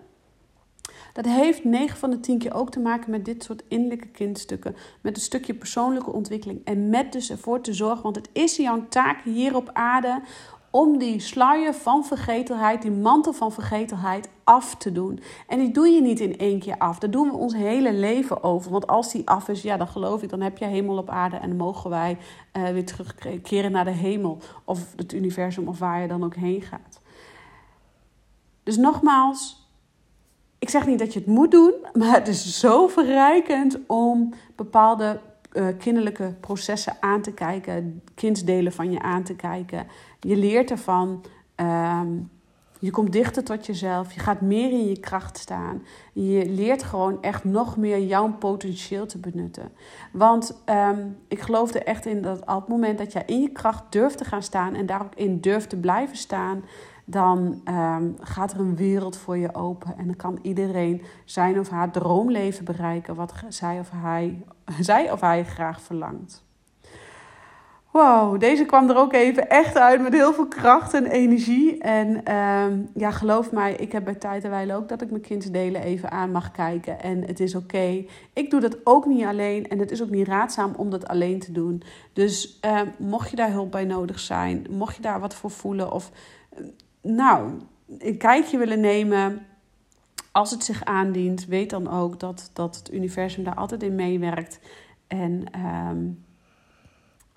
dat 1.13 1.25
heeft 1.25 1.63
9 1.63 1.97
van 1.97 2.09
de 2.09 2.19
10 2.19 2.37
keer 2.37 2.53
ook 2.53 2.71
te 2.71 2.79
maken 2.79 3.11
met 3.11 3.25
dit 3.25 3.43
soort 3.43 3.63
innerlijke 3.67 4.07
kindstukken. 4.07 4.75
Met 5.01 5.15
een 5.15 5.21
stukje 5.21 5.53
persoonlijke 5.53 6.11
ontwikkeling. 6.11 6.61
En 6.65 6.89
met 6.89 7.11
dus 7.11 7.29
ervoor 7.29 7.61
te 7.61 7.73
zorgen, 7.73 8.03
want 8.03 8.15
het 8.15 8.29
is 8.33 8.55
jouw 8.55 8.85
taak 8.89 9.23
hier 9.23 9.55
op 9.55 9.69
aarde 9.73 10.21
om 10.71 10.97
die 10.97 11.19
sluier 11.19 11.73
van 11.73 12.05
vergetelheid, 12.05 12.81
die 12.81 12.91
mantel 12.91 13.33
van 13.33 13.51
vergetelheid 13.51 14.29
af 14.43 14.75
te 14.75 14.91
doen. 14.91 15.19
En 15.47 15.59
die 15.59 15.71
doe 15.71 15.87
je 15.87 16.01
niet 16.01 16.19
in 16.19 16.37
één 16.37 16.59
keer 16.59 16.77
af. 16.77 16.99
Daar 16.99 17.11
doen 17.11 17.29
we 17.29 17.37
ons 17.37 17.53
hele 17.53 17.93
leven 17.93 18.43
over. 18.43 18.71
Want 18.71 18.87
als 18.87 19.11
die 19.11 19.29
af 19.29 19.47
is, 19.47 19.61
ja, 19.61 19.77
dan 19.77 19.87
geloof 19.87 20.23
ik, 20.23 20.29
dan 20.29 20.41
heb 20.41 20.57
je 20.57 20.65
hemel 20.65 20.97
op 20.97 21.09
aarde 21.09 21.35
en 21.35 21.47
dan 21.47 21.57
mogen 21.57 21.89
wij 21.89 22.17
uh, 22.53 22.69
weer 22.69 22.85
terugkeren 22.85 23.71
naar 23.71 23.85
de 23.85 23.91
hemel 23.91 24.37
of 24.63 24.93
het 24.95 25.13
universum 25.13 25.67
of 25.67 25.79
waar 25.79 26.01
je 26.01 26.07
dan 26.07 26.23
ook 26.23 26.35
heen 26.35 26.61
gaat. 26.61 26.99
Dus 28.63 28.77
nogmaals, 28.77 29.68
ik 30.59 30.69
zeg 30.69 30.85
niet 30.85 30.99
dat 30.99 31.13
je 31.13 31.19
het 31.19 31.27
moet 31.27 31.51
doen, 31.51 31.73
maar 31.93 32.13
het 32.13 32.27
is 32.27 32.59
zo 32.59 32.87
verrijkend 32.87 33.77
om 33.87 34.33
bepaalde 34.55 35.19
uh, 35.53 35.67
kinderlijke 35.77 36.33
processen 36.39 36.97
aan 36.99 37.21
te 37.21 37.31
kijken, 37.31 38.01
kindsdelen 38.15 38.73
van 38.73 38.91
je 38.91 39.01
aan 39.01 39.23
te 39.23 39.35
kijken. 39.35 39.87
Je 40.19 40.35
leert 40.35 40.71
ervan. 40.71 41.23
Um, 41.55 42.29
je 42.81 42.91
komt 42.91 43.11
dichter 43.11 43.43
tot 43.43 43.65
jezelf. 43.65 44.13
Je 44.13 44.19
gaat 44.19 44.41
meer 44.41 44.71
in 44.71 44.87
je 44.87 44.99
kracht 44.99 45.37
staan. 45.37 45.83
Je 46.13 46.45
leert 46.49 46.83
gewoon 46.83 47.21
echt 47.21 47.43
nog 47.43 47.77
meer 47.77 47.99
jouw 47.99 48.33
potentieel 48.33 49.05
te 49.05 49.17
benutten. 49.17 49.71
Want 50.11 50.61
um, 50.65 51.17
ik 51.27 51.39
geloof 51.39 51.73
er 51.73 51.83
echt 51.83 52.05
in 52.05 52.21
dat 52.21 52.39
op 52.39 52.47
het 52.47 52.67
moment 52.67 52.97
dat 52.97 53.11
jij 53.11 53.23
in 53.25 53.41
je 53.41 53.49
kracht 53.49 53.83
durft 53.89 54.17
te 54.17 54.25
gaan 54.25 54.43
staan 54.43 54.75
en 54.75 54.85
daar 54.85 55.01
ook 55.01 55.15
in 55.15 55.39
durft 55.39 55.69
te 55.69 55.77
blijven 55.77 56.17
staan, 56.17 56.63
dan 57.09 57.61
um, 57.65 58.15
gaat 58.19 58.53
er 58.53 58.59
een 58.59 58.75
wereld 58.75 59.17
voor 59.17 59.37
je 59.37 59.55
open. 59.55 59.97
En 59.97 60.05
dan 60.05 60.15
kan 60.15 60.39
iedereen 60.41 61.01
zijn 61.25 61.59
of 61.59 61.69
haar 61.69 61.91
droomleven 61.91 62.65
bereiken 62.65 63.15
wat 63.15 63.33
zij 63.47 63.79
of 63.79 63.89
hij, 63.93 64.43
zij 64.79 65.11
of 65.11 65.21
hij 65.21 65.45
graag 65.45 65.81
verlangt. 65.81 66.47
Wow, 67.91 68.39
deze 68.39 68.65
kwam 68.65 68.89
er 68.89 68.97
ook 68.97 69.13
even 69.13 69.49
echt 69.49 69.77
uit 69.77 70.01
met 70.01 70.13
heel 70.13 70.33
veel 70.33 70.47
kracht 70.47 70.93
en 70.93 71.05
energie. 71.05 71.77
En 71.79 72.35
um, 72.35 72.89
ja, 72.95 73.11
geloof 73.11 73.51
mij, 73.51 73.73
ik 73.73 73.91
heb 73.91 74.03
bij 74.03 74.15
tijd 74.15 74.43
en 74.43 74.49
wijle 74.49 74.75
ook 74.75 74.89
dat 74.89 75.01
ik 75.01 75.09
mijn 75.09 75.21
kindsdelen 75.21 75.81
even 75.81 76.11
aan 76.11 76.31
mag 76.31 76.51
kijken. 76.51 77.01
En 77.01 77.23
het 77.25 77.39
is 77.39 77.55
oké. 77.55 78.05
Ik 78.33 78.49
doe 78.49 78.59
dat 78.59 78.77
ook 78.83 79.05
niet 79.05 79.25
alleen. 79.25 79.67
En 79.67 79.79
het 79.79 79.91
is 79.91 80.01
ook 80.01 80.09
niet 80.09 80.27
raadzaam 80.27 80.73
om 80.77 80.89
dat 80.89 81.07
alleen 81.07 81.39
te 81.39 81.51
doen. 81.51 81.83
Dus 82.13 82.59
um, 82.65 82.93
mocht 83.07 83.29
je 83.29 83.35
daar 83.35 83.51
hulp 83.51 83.71
bij 83.71 83.85
nodig 83.85 84.19
zijn, 84.19 84.65
mocht 84.69 84.95
je 84.95 85.01
daar 85.01 85.19
wat 85.19 85.35
voor 85.35 85.51
voelen 85.51 85.91
of 85.91 86.11
nou, 87.01 87.59
een 87.97 88.17
kijkje 88.17 88.57
willen 88.57 88.79
nemen. 88.79 89.45
Als 90.31 90.51
het 90.51 90.63
zich 90.63 90.85
aandient, 90.85 91.45
weet 91.45 91.69
dan 91.69 91.89
ook 91.89 92.19
dat, 92.19 92.49
dat 92.53 92.75
het 92.75 92.93
universum 92.93 93.43
daar 93.43 93.55
altijd 93.55 93.83
in 93.83 93.95
meewerkt. 93.95 94.59
En 95.07 95.43
um, 95.65 96.25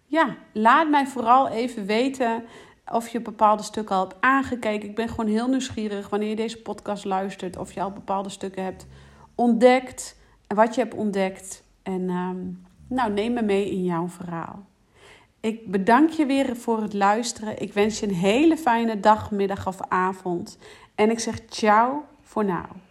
ja, 0.07 0.37
laat 0.53 0.91
mij 0.91 1.07
vooral 1.07 1.49
even 1.49 1.87
weten 1.87 2.45
of 2.87 3.09
je 3.09 3.21
bepaalde 3.21 3.63
stukken 3.63 3.97
al 3.97 4.03
hebt 4.09 4.21
aangekeken. 4.21 4.89
Ik 4.89 4.95
ben 4.95 5.09
gewoon 5.09 5.27
heel 5.27 5.49
nieuwsgierig 5.49 6.09
wanneer 6.09 6.29
je 6.29 6.37
deze 6.37 6.63
podcast 6.63 7.05
luistert. 7.05 7.57
Of 7.57 7.73
je 7.73 7.83
al 7.83 7.91
bepaalde 7.91 8.29
stukken 8.29 8.65
hebt 8.65 8.87
ontdekt. 9.35 10.17
En 10.47 10.57
wat 10.57 10.75
je 10.75 10.81
hebt 10.81 10.95
ontdekt. 10.95 11.65
En 11.83 12.11
um, 12.11 12.67
nou, 12.89 13.13
neem 13.13 13.33
me 13.33 13.43
mee 13.43 13.71
in 13.71 13.85
jouw 13.85 14.09
verhaal. 14.09 14.67
Ik 15.43 15.71
bedank 15.71 16.11
je 16.11 16.27
weer 16.27 16.57
voor 16.57 16.83
het 16.83 16.93
luisteren. 16.93 17.61
Ik 17.63 17.73
wens 17.73 18.01
je 18.01 18.07
een 18.07 18.15
hele 18.15 18.57
fijne 18.57 19.01
dag, 19.01 19.31
middag 19.31 19.67
of 19.67 19.77
avond. 19.89 20.59
En 20.95 21.11
ik 21.11 21.19
zeg 21.19 21.41
ciao 21.49 22.05
voor 22.23 22.45
nu. 22.45 22.82